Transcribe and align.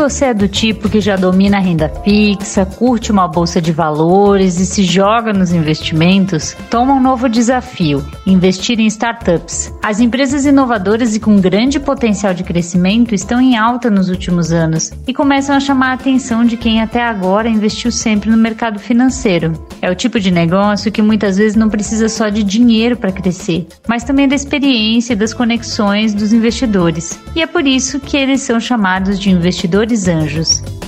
você 0.00 0.24
é 0.24 0.34
do 0.34 0.48
tipo 0.48 0.88
que 0.88 0.98
já 0.98 1.14
domina 1.14 1.58
a 1.58 1.60
renda 1.60 1.92
fixa, 2.02 2.64
curte 2.64 3.12
uma 3.12 3.28
bolsa 3.28 3.60
de 3.60 3.70
valores 3.70 4.58
e 4.58 4.64
se 4.64 4.82
joga 4.82 5.30
nos 5.30 5.52
investimentos, 5.52 6.56
toma 6.70 6.94
um 6.94 7.02
novo 7.02 7.28
desafio: 7.28 8.02
investir 8.26 8.80
em 8.80 8.86
startups. 8.86 9.70
As 9.82 10.00
empresas 10.00 10.46
inovadoras 10.46 11.14
e 11.14 11.20
com 11.20 11.38
grande 11.38 11.78
potencial 11.78 12.32
de 12.32 12.42
crescimento 12.42 13.14
estão 13.14 13.38
em 13.42 13.58
alta 13.58 13.90
nos 13.90 14.08
últimos 14.08 14.52
anos 14.52 14.90
e 15.06 15.12
começam 15.12 15.54
a 15.54 15.60
chamar 15.60 15.90
a 15.90 15.94
atenção 15.94 16.46
de 16.46 16.56
quem 16.56 16.80
até 16.80 17.02
agora 17.02 17.46
investiu 17.46 17.92
sempre 17.92 18.30
no 18.30 18.38
mercado 18.38 18.78
financeiro. 18.78 19.52
É 19.82 19.90
o 19.90 19.94
tipo 19.94 20.18
de 20.18 20.30
negócio 20.30 20.90
que 20.90 21.02
muitas 21.02 21.36
vezes 21.36 21.56
não 21.56 21.68
precisa 21.68 22.08
só 22.08 22.30
de 22.30 22.42
dinheiro 22.42 22.96
para 22.96 23.12
crescer, 23.12 23.66
mas 23.86 24.02
também 24.02 24.26
da 24.26 24.34
experiência 24.34 25.12
e 25.12 25.16
das 25.16 25.34
conexões 25.34 26.14
dos 26.14 26.32
investidores. 26.32 27.20
E 27.36 27.42
é 27.42 27.46
por 27.46 27.66
isso 27.66 28.00
que 28.00 28.16
eles 28.16 28.40
são 28.40 28.58
chamados 28.58 29.20
de 29.20 29.30
investidores 29.30 29.89
anjos. 30.08 30.79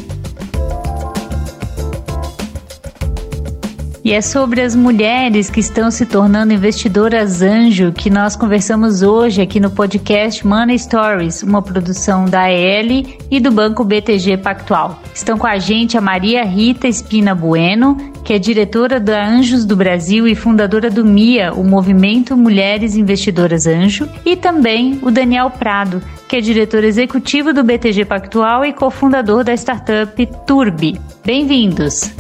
E 4.12 4.14
é 4.14 4.20
sobre 4.20 4.60
as 4.60 4.76
mulheres 4.76 5.48
que 5.48 5.58
estão 5.58 5.90
se 5.90 6.04
tornando 6.04 6.52
investidoras 6.52 7.40
anjo 7.40 7.92
que 7.92 8.10
nós 8.10 8.36
conversamos 8.36 9.00
hoje 9.00 9.40
aqui 9.40 9.58
no 9.58 9.70
podcast 9.70 10.46
Money 10.46 10.78
Stories, 10.78 11.42
uma 11.42 11.62
produção 11.62 12.26
da 12.26 12.52
EL 12.52 13.06
e 13.30 13.40
do 13.40 13.50
Banco 13.50 13.82
BTG 13.82 14.36
Pactual. 14.36 15.00
Estão 15.14 15.38
com 15.38 15.46
a 15.46 15.58
gente 15.58 15.96
a 15.96 16.00
Maria 16.02 16.44
Rita 16.44 16.86
Espina 16.86 17.34
Bueno, 17.34 17.96
que 18.22 18.34
é 18.34 18.38
diretora 18.38 19.00
da 19.00 19.26
Anjos 19.26 19.64
do 19.64 19.74
Brasil 19.74 20.28
e 20.28 20.34
fundadora 20.34 20.90
do 20.90 21.06
MIA, 21.06 21.54
o 21.54 21.64
Movimento 21.64 22.36
Mulheres 22.36 22.94
Investidoras 22.94 23.66
Anjo, 23.66 24.06
e 24.26 24.36
também 24.36 25.00
o 25.00 25.10
Daniel 25.10 25.48
Prado, 25.48 26.02
que 26.28 26.36
é 26.36 26.40
diretor 26.42 26.84
executivo 26.84 27.54
do 27.54 27.64
BTG 27.64 28.04
Pactual 28.04 28.62
e 28.62 28.74
cofundador 28.74 29.42
da 29.42 29.54
startup 29.54 30.28
Turbi. 30.46 31.00
Bem-vindos! 31.24 32.12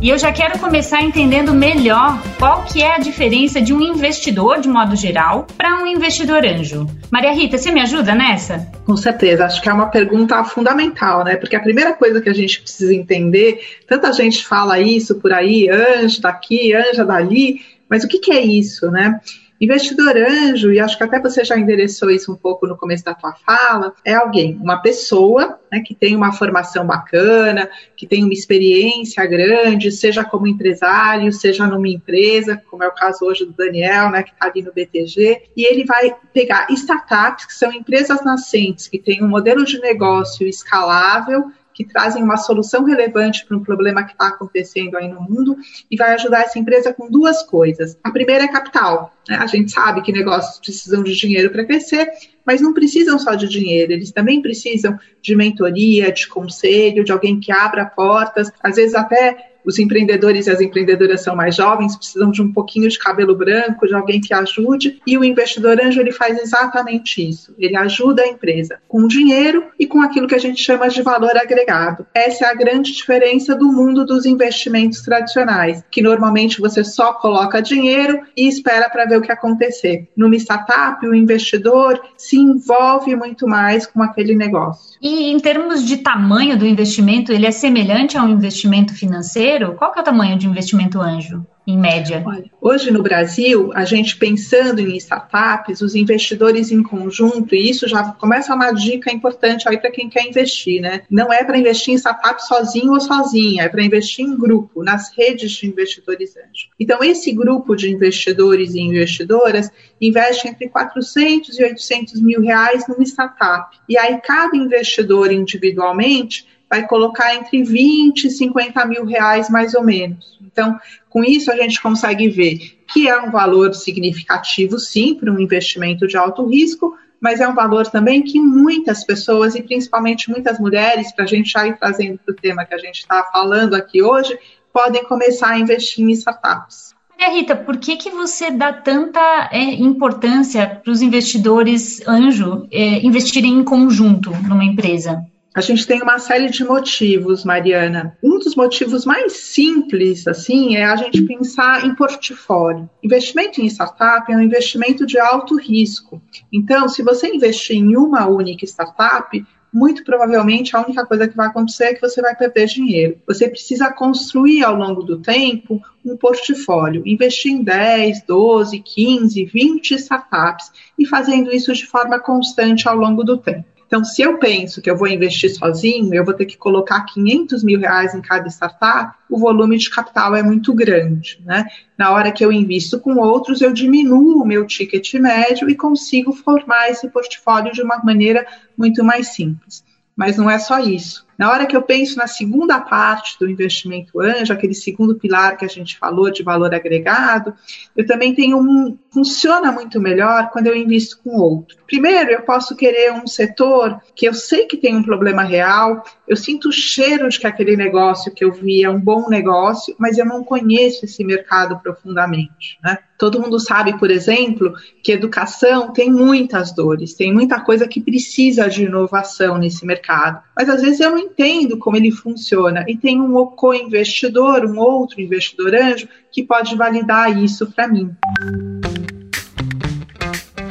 E 0.00 0.08
eu 0.08 0.18
já 0.18 0.32
quero 0.32 0.58
começar 0.58 1.02
entendendo 1.02 1.52
melhor 1.52 2.18
qual 2.38 2.64
que 2.64 2.82
é 2.82 2.94
a 2.94 2.98
diferença 2.98 3.60
de 3.60 3.74
um 3.74 3.80
investidor, 3.80 4.60
de 4.60 4.68
modo 4.68 4.96
geral, 4.96 5.46
para 5.58 5.82
um 5.82 5.86
investidor 5.86 6.44
anjo. 6.44 6.86
Maria 7.10 7.32
Rita, 7.32 7.58
você 7.58 7.70
me 7.70 7.80
ajuda 7.80 8.14
nessa? 8.14 8.66
Com 8.86 8.96
certeza, 8.96 9.44
acho 9.44 9.60
que 9.60 9.68
é 9.68 9.72
uma 9.72 9.90
pergunta 9.90 10.42
fundamental, 10.44 11.22
né? 11.22 11.36
Porque 11.36 11.54
a 11.54 11.60
primeira 11.60 11.92
coisa 11.92 12.20
que 12.20 12.30
a 12.30 12.34
gente 12.34 12.62
precisa 12.62 12.94
entender, 12.94 13.60
tanta 13.86 14.10
gente 14.12 14.46
fala 14.46 14.80
isso 14.80 15.16
por 15.16 15.32
aí, 15.32 15.68
anjo 15.68 16.22
daqui, 16.22 16.72
anja 16.72 17.04
dali, 17.04 17.60
mas 17.88 18.02
o 18.02 18.08
que, 18.08 18.18
que 18.18 18.32
é 18.32 18.40
isso, 18.40 18.90
né? 18.90 19.20
Investidor 19.60 20.16
anjo, 20.16 20.72
e 20.72 20.80
acho 20.80 20.96
que 20.96 21.04
até 21.04 21.20
você 21.20 21.44
já 21.44 21.58
endereçou 21.58 22.10
isso 22.10 22.32
um 22.32 22.36
pouco 22.36 22.66
no 22.66 22.78
começo 22.78 23.04
da 23.04 23.14
tua 23.14 23.34
fala, 23.34 23.92
é 24.04 24.14
alguém, 24.14 24.56
uma 24.56 24.78
pessoa 24.80 25.58
né, 25.70 25.82
que 25.84 25.94
tem 25.94 26.16
uma 26.16 26.32
formação 26.32 26.86
bacana, 26.86 27.68
que 27.94 28.06
tem 28.06 28.24
uma 28.24 28.32
experiência 28.32 29.24
grande, 29.26 29.92
seja 29.92 30.24
como 30.24 30.46
empresário, 30.46 31.30
seja 31.30 31.66
numa 31.66 31.88
empresa, 31.88 32.60
como 32.70 32.82
é 32.82 32.88
o 32.88 32.94
caso 32.94 33.26
hoje 33.26 33.44
do 33.44 33.52
Daniel, 33.52 34.10
né, 34.10 34.22
que 34.22 34.32
está 34.32 34.46
ali 34.46 34.62
no 34.62 34.72
BTG, 34.72 35.42
e 35.54 35.64
ele 35.64 35.84
vai 35.84 36.16
pegar 36.32 36.66
startups, 36.70 37.44
que 37.44 37.54
são 37.54 37.70
empresas 37.70 38.24
nascentes, 38.24 38.88
que 38.88 38.98
têm 38.98 39.22
um 39.22 39.28
modelo 39.28 39.64
de 39.64 39.78
negócio 39.78 40.48
escalável, 40.48 41.52
que 41.84 41.92
trazem 41.92 42.22
uma 42.22 42.36
solução 42.36 42.84
relevante 42.84 43.46
para 43.46 43.56
um 43.56 43.62
problema 43.62 44.04
que 44.04 44.12
está 44.12 44.28
acontecendo 44.28 44.98
aí 44.98 45.08
no 45.08 45.22
mundo 45.22 45.56
e 45.90 45.96
vai 45.96 46.12
ajudar 46.12 46.42
essa 46.42 46.58
empresa 46.58 46.92
com 46.92 47.10
duas 47.10 47.42
coisas. 47.42 47.98
A 48.04 48.10
primeira 48.10 48.44
é 48.44 48.48
capital. 48.48 49.14
Né? 49.26 49.36
A 49.36 49.46
gente 49.46 49.72
sabe 49.72 50.02
que 50.02 50.12
negócios 50.12 50.58
precisam 50.58 51.02
de 51.02 51.16
dinheiro 51.16 51.50
para 51.50 51.64
crescer, 51.64 52.06
mas 52.44 52.60
não 52.60 52.74
precisam 52.74 53.18
só 53.18 53.34
de 53.34 53.48
dinheiro, 53.48 53.92
eles 53.92 54.12
também 54.12 54.42
precisam 54.42 54.98
de 55.22 55.34
mentoria, 55.34 56.12
de 56.12 56.28
conselho, 56.28 57.02
de 57.02 57.12
alguém 57.12 57.40
que 57.40 57.50
abra 57.50 57.86
portas, 57.86 58.52
às 58.62 58.76
vezes 58.76 58.94
até 58.94 59.49
os 59.70 59.78
empreendedores 59.78 60.46
e 60.46 60.50
as 60.50 60.60
empreendedoras 60.60 61.22
são 61.22 61.34
mais 61.34 61.54
jovens, 61.54 61.96
precisam 61.96 62.30
de 62.30 62.42
um 62.42 62.52
pouquinho 62.52 62.88
de 62.88 62.98
cabelo 62.98 63.34
branco, 63.34 63.86
de 63.86 63.94
alguém 63.94 64.20
que 64.20 64.34
ajude, 64.34 65.00
e 65.06 65.16
o 65.16 65.24
investidor 65.24 65.80
anjo 65.80 66.00
ele 66.00 66.12
faz 66.12 66.38
exatamente 66.38 67.26
isso. 67.26 67.54
Ele 67.58 67.76
ajuda 67.76 68.22
a 68.22 68.28
empresa 68.28 68.78
com 68.88 69.06
dinheiro 69.06 69.64
e 69.78 69.86
com 69.86 70.02
aquilo 70.02 70.26
que 70.26 70.34
a 70.34 70.38
gente 70.38 70.62
chama 70.62 70.88
de 70.88 71.02
valor 71.02 71.36
agregado. 71.36 72.06
Essa 72.14 72.46
é 72.46 72.48
a 72.48 72.54
grande 72.54 72.92
diferença 72.92 73.54
do 73.54 73.70
mundo 73.72 74.04
dos 74.04 74.26
investimentos 74.26 75.02
tradicionais, 75.02 75.82
que 75.90 76.02
normalmente 76.02 76.60
você 76.60 76.82
só 76.82 77.12
coloca 77.12 77.62
dinheiro 77.62 78.20
e 78.36 78.48
espera 78.48 78.90
para 78.90 79.04
ver 79.04 79.18
o 79.18 79.22
que 79.22 79.32
acontecer. 79.32 80.08
Numa 80.16 80.36
startup, 80.36 81.06
o 81.06 81.14
investidor 81.14 82.00
se 82.16 82.36
envolve 82.36 83.14
muito 83.14 83.46
mais 83.46 83.86
com 83.86 84.02
aquele 84.02 84.34
negócio. 84.34 84.98
E 85.00 85.30
em 85.30 85.38
termos 85.38 85.84
de 85.84 85.98
tamanho 85.98 86.58
do 86.58 86.66
investimento, 86.66 87.32
ele 87.32 87.46
é 87.46 87.50
semelhante 87.50 88.18
a 88.18 88.24
um 88.24 88.28
investimento 88.28 88.94
financeiro? 88.94 89.59
Brasileiro, 89.60 89.74
qual 89.74 89.92
que 89.92 89.98
é 89.98 90.02
o 90.02 90.04
tamanho 90.04 90.38
de 90.38 90.46
investimento 90.46 91.00
anjo? 91.00 91.46
em 91.66 91.78
média? 91.78 92.22
Olha, 92.26 92.50
hoje 92.60 92.90
no 92.90 93.02
Brasil, 93.02 93.70
a 93.74 93.84
gente 93.84 94.16
pensando 94.16 94.80
em 94.80 94.96
startups, 94.96 95.80
os 95.80 95.94
investidores 95.94 96.70
em 96.70 96.82
conjunto, 96.82 97.54
e 97.54 97.70
isso 97.70 97.88
já 97.88 98.02
começa 98.12 98.54
uma 98.54 98.72
dica 98.72 99.12
importante 99.12 99.68
aí 99.68 99.78
para 99.78 99.90
quem 99.90 100.08
quer 100.08 100.26
investir, 100.26 100.80
né? 100.80 101.02
Não 101.10 101.32
é 101.32 101.44
para 101.44 101.58
investir 101.58 101.94
em 101.94 101.98
startup 101.98 102.44
sozinho 102.46 102.92
ou 102.92 103.00
sozinha, 103.00 103.64
é 103.64 103.68
para 103.68 103.84
investir 103.84 104.24
em 104.24 104.36
grupo, 104.36 104.82
nas 104.82 105.16
redes 105.16 105.52
de 105.52 105.66
investidores 105.66 106.34
anjo. 106.36 106.68
Então, 106.78 107.02
esse 107.02 107.32
grupo 107.32 107.76
de 107.76 107.90
investidores 107.90 108.74
e 108.74 108.80
investidoras 108.80 109.70
investe 110.00 110.48
entre 110.48 110.68
400 110.68 111.58
e 111.58 111.62
800 111.62 112.20
mil 112.20 112.40
reais 112.40 112.86
numa 112.88 113.04
startup. 113.04 113.76
E 113.88 113.98
aí, 113.98 114.20
cada 114.22 114.56
investidor 114.56 115.30
individualmente 115.30 116.46
vai 116.70 116.86
colocar 116.86 117.34
entre 117.34 117.64
20 117.64 118.24
e 118.24 118.30
50 118.30 118.86
mil 118.86 119.04
reais, 119.04 119.50
mais 119.50 119.74
ou 119.74 119.82
menos. 119.82 120.38
Então, 120.40 120.78
com 121.08 121.24
isso, 121.24 121.50
a 121.50 121.56
gente 121.56 121.82
consegue 121.82 122.28
ver 122.28 122.78
que 122.92 123.08
é 123.08 123.20
um 123.20 123.30
valor 123.30 123.74
significativo, 123.74 124.78
sim, 124.78 125.14
para 125.14 125.32
um 125.32 125.40
investimento 125.40 126.06
de 126.06 126.16
alto 126.16 126.46
risco, 126.46 126.96
mas 127.20 127.40
é 127.40 127.48
um 127.48 127.54
valor 127.54 127.88
também 127.88 128.22
que 128.22 128.40
muitas 128.40 129.04
pessoas, 129.04 129.54
e 129.54 129.62
principalmente 129.62 130.30
muitas 130.30 130.58
mulheres, 130.58 131.12
para 131.12 131.24
a 131.24 131.28
gente 131.28 131.50
já 131.50 131.66
ir 131.66 131.76
trazendo 131.76 132.18
para 132.24 132.32
o 132.32 132.36
tema 132.36 132.64
que 132.64 132.74
a 132.74 132.78
gente 132.78 133.00
está 133.00 133.24
falando 133.24 133.74
aqui 133.74 134.02
hoje, 134.02 134.38
podem 134.72 135.04
começar 135.04 135.50
a 135.50 135.58
investir 135.58 136.04
em 136.04 136.12
startups. 136.12 136.94
Maria 137.18 137.34
Rita, 137.36 137.54
por 137.54 137.76
que, 137.76 137.96
que 137.96 138.10
você 138.10 138.50
dá 138.50 138.72
tanta 138.72 139.50
é, 139.52 139.58
importância 139.74 140.66
para 140.66 140.90
os 140.90 141.02
investidores 141.02 142.00
anjo 142.08 142.66
é, 142.70 143.04
investirem 143.04 143.52
em 143.52 143.64
conjunto 143.64 144.30
numa 144.48 144.64
empresa? 144.64 145.22
A 145.52 145.60
gente 145.60 145.84
tem 145.84 146.00
uma 146.00 146.20
série 146.20 146.48
de 146.48 146.64
motivos, 146.64 147.44
Mariana. 147.44 148.16
Um 148.22 148.38
dos 148.38 148.54
motivos 148.54 149.04
mais 149.04 149.32
simples, 149.32 150.28
assim, 150.28 150.76
é 150.76 150.84
a 150.84 150.94
gente 150.94 151.22
pensar 151.22 151.84
em 151.84 151.92
portfólio. 151.92 152.88
Investimento 153.02 153.60
em 153.60 153.66
startup 153.66 154.32
é 154.32 154.36
um 154.36 154.42
investimento 154.42 155.04
de 155.04 155.18
alto 155.18 155.56
risco. 155.56 156.22
Então, 156.52 156.88
se 156.88 157.02
você 157.02 157.34
investir 157.34 157.76
em 157.76 157.96
uma 157.96 158.28
única 158.28 158.64
startup, 158.64 159.44
muito 159.72 160.04
provavelmente 160.04 160.76
a 160.76 160.82
única 160.82 161.04
coisa 161.04 161.26
que 161.26 161.36
vai 161.36 161.48
acontecer 161.48 161.84
é 161.84 161.94
que 161.94 162.00
você 162.00 162.22
vai 162.22 162.36
perder 162.36 162.66
dinheiro. 162.66 163.20
Você 163.26 163.48
precisa 163.48 163.92
construir 163.92 164.62
ao 164.62 164.76
longo 164.76 165.02
do 165.02 165.18
tempo 165.18 165.82
um 166.04 166.16
portfólio, 166.16 167.02
investir 167.04 167.50
em 167.50 167.64
10, 167.64 168.22
12, 168.22 168.78
15, 168.78 169.44
20 169.46 169.94
startups 169.94 170.70
e 170.96 171.04
fazendo 171.04 171.52
isso 171.52 171.72
de 171.72 171.86
forma 171.86 172.20
constante 172.20 172.88
ao 172.88 172.94
longo 172.94 173.24
do 173.24 173.36
tempo. 173.36 173.79
Então, 173.90 174.04
se 174.04 174.22
eu 174.22 174.38
penso 174.38 174.80
que 174.80 174.88
eu 174.88 174.96
vou 174.96 175.08
investir 175.08 175.52
sozinho, 175.52 176.14
eu 176.14 176.24
vou 176.24 176.32
ter 176.32 176.46
que 176.46 176.56
colocar 176.56 177.04
500 177.06 177.64
mil 177.64 177.80
reais 177.80 178.14
em 178.14 178.20
cada 178.20 178.48
startup, 178.48 179.18
o 179.28 179.36
volume 179.36 179.76
de 179.76 179.90
capital 179.90 180.36
é 180.36 180.44
muito 180.44 180.72
grande. 180.72 181.42
Né? 181.44 181.66
Na 181.98 182.12
hora 182.12 182.30
que 182.30 182.44
eu 182.44 182.52
invisto 182.52 183.00
com 183.00 183.16
outros, 183.16 183.60
eu 183.60 183.72
diminuo 183.72 184.40
o 184.40 184.46
meu 184.46 184.64
ticket 184.64 185.12
médio 185.14 185.68
e 185.68 185.74
consigo 185.74 186.32
formar 186.32 186.88
esse 186.88 187.08
portfólio 187.08 187.72
de 187.72 187.82
uma 187.82 187.98
maneira 187.98 188.46
muito 188.78 189.02
mais 189.02 189.34
simples. 189.34 189.82
Mas 190.14 190.36
não 190.36 190.48
é 190.48 190.60
só 190.60 190.78
isso. 190.78 191.26
Na 191.40 191.50
hora 191.50 191.64
que 191.64 191.74
eu 191.74 191.80
penso 191.80 192.18
na 192.18 192.26
segunda 192.26 192.78
parte 192.78 193.38
do 193.38 193.48
investimento 193.48 194.20
anjo, 194.20 194.52
aquele 194.52 194.74
segundo 194.74 195.14
pilar 195.14 195.56
que 195.56 195.64
a 195.64 195.68
gente 195.68 195.96
falou 195.96 196.30
de 196.30 196.42
valor 196.42 196.74
agregado, 196.74 197.54
eu 197.96 198.06
também 198.06 198.34
tenho 198.34 198.58
um. 198.58 198.98
Funciona 199.10 199.72
muito 199.72 199.98
melhor 199.98 200.50
quando 200.50 200.66
eu 200.66 200.76
invisto 200.76 201.18
com 201.24 201.30
outro. 201.30 201.78
Primeiro, 201.86 202.30
eu 202.30 202.42
posso 202.42 202.76
querer 202.76 203.10
um 203.14 203.26
setor 203.26 203.98
que 204.14 204.28
eu 204.28 204.34
sei 204.34 204.66
que 204.66 204.76
tem 204.76 204.94
um 204.94 205.02
problema 205.02 205.42
real, 205.42 206.04
eu 206.28 206.36
sinto 206.36 206.68
o 206.68 206.72
cheiro 206.72 207.28
de 207.28 207.40
que 207.40 207.46
aquele 207.46 207.76
negócio 207.76 208.32
que 208.32 208.44
eu 208.44 208.52
vi 208.52 208.84
é 208.84 208.88
um 208.88 209.00
bom 209.00 209.28
negócio, 209.28 209.96
mas 209.98 210.16
eu 210.16 210.24
não 210.24 210.44
conheço 210.44 211.04
esse 211.04 211.24
mercado 211.24 211.80
profundamente. 211.80 212.78
Né? 212.84 212.98
Todo 213.18 213.40
mundo 213.40 213.58
sabe, 213.58 213.98
por 213.98 214.10
exemplo, 214.12 214.72
que 215.02 215.10
educação 215.10 215.92
tem 215.92 216.08
muitas 216.08 216.72
dores, 216.72 217.14
tem 217.14 217.32
muita 217.32 217.60
coisa 217.60 217.88
que 217.88 218.00
precisa 218.00 218.68
de 218.68 218.84
inovação 218.84 219.58
nesse 219.58 219.84
mercado. 219.84 220.40
Mas 220.56 220.68
às 220.68 220.80
vezes 220.80 221.00
eu 221.00 221.10
não 221.10 221.18
entendo 221.30 221.78
como 221.78 221.96
ele 221.96 222.10
funciona 222.10 222.84
e 222.88 222.96
tem 222.96 223.20
um 223.20 223.44
co-investidor, 223.46 224.64
um 224.64 224.78
outro 224.78 225.20
investidor 225.20 225.74
anjo, 225.74 226.08
que 226.30 226.42
pode 226.42 226.76
validar 226.76 227.36
isso 227.42 227.70
para 227.70 227.88
mim. 227.88 228.14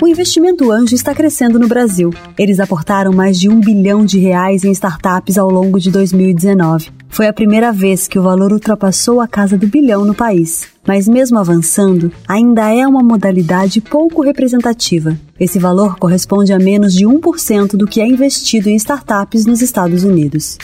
O 0.02 0.08
investimento 0.08 0.72
anjo 0.72 0.96
está 0.96 1.14
crescendo 1.14 1.60
no 1.60 1.68
Brasil. 1.68 2.14
Eles 2.38 2.62
aportaram 2.62 3.12
mais 3.12 3.38
de 3.38 3.50
um 3.50 3.60
bilhão 3.60 4.06
de 4.06 4.18
reais 4.18 4.64
em 4.64 4.72
startups 4.72 5.38
ao 5.38 5.50
longo 5.50 5.78
de 5.78 5.92
2019. 5.92 6.90
Foi 7.10 7.28
a 7.28 7.34
primeira 7.34 7.74
vez 7.74 8.08
que 8.08 8.18
o 8.18 8.24
valor 8.24 8.54
ultrapassou 8.54 9.20
a 9.20 9.28
casa 9.28 9.58
do 9.58 9.68
bilhão 9.68 10.06
no 10.06 10.16
país. 10.16 10.70
Mas 10.88 11.06
mesmo 11.06 11.38
avançando, 11.38 12.14
ainda 12.26 12.74
é 12.74 12.88
uma 12.88 13.04
modalidade 13.04 13.82
pouco 13.82 14.22
representativa. 14.22 15.20
Esse 15.38 15.60
valor 15.60 15.98
corresponde 15.98 16.54
a 16.54 16.60
menos 16.60 16.94
de 16.94 17.06
1% 17.06 17.76
do 17.76 17.86
que 17.86 18.00
é 18.00 18.08
investido 18.08 18.70
em 18.70 18.76
startups 18.76 19.46
nos 19.46 19.62
Estados 19.62 20.06
Unidos. 20.06 20.58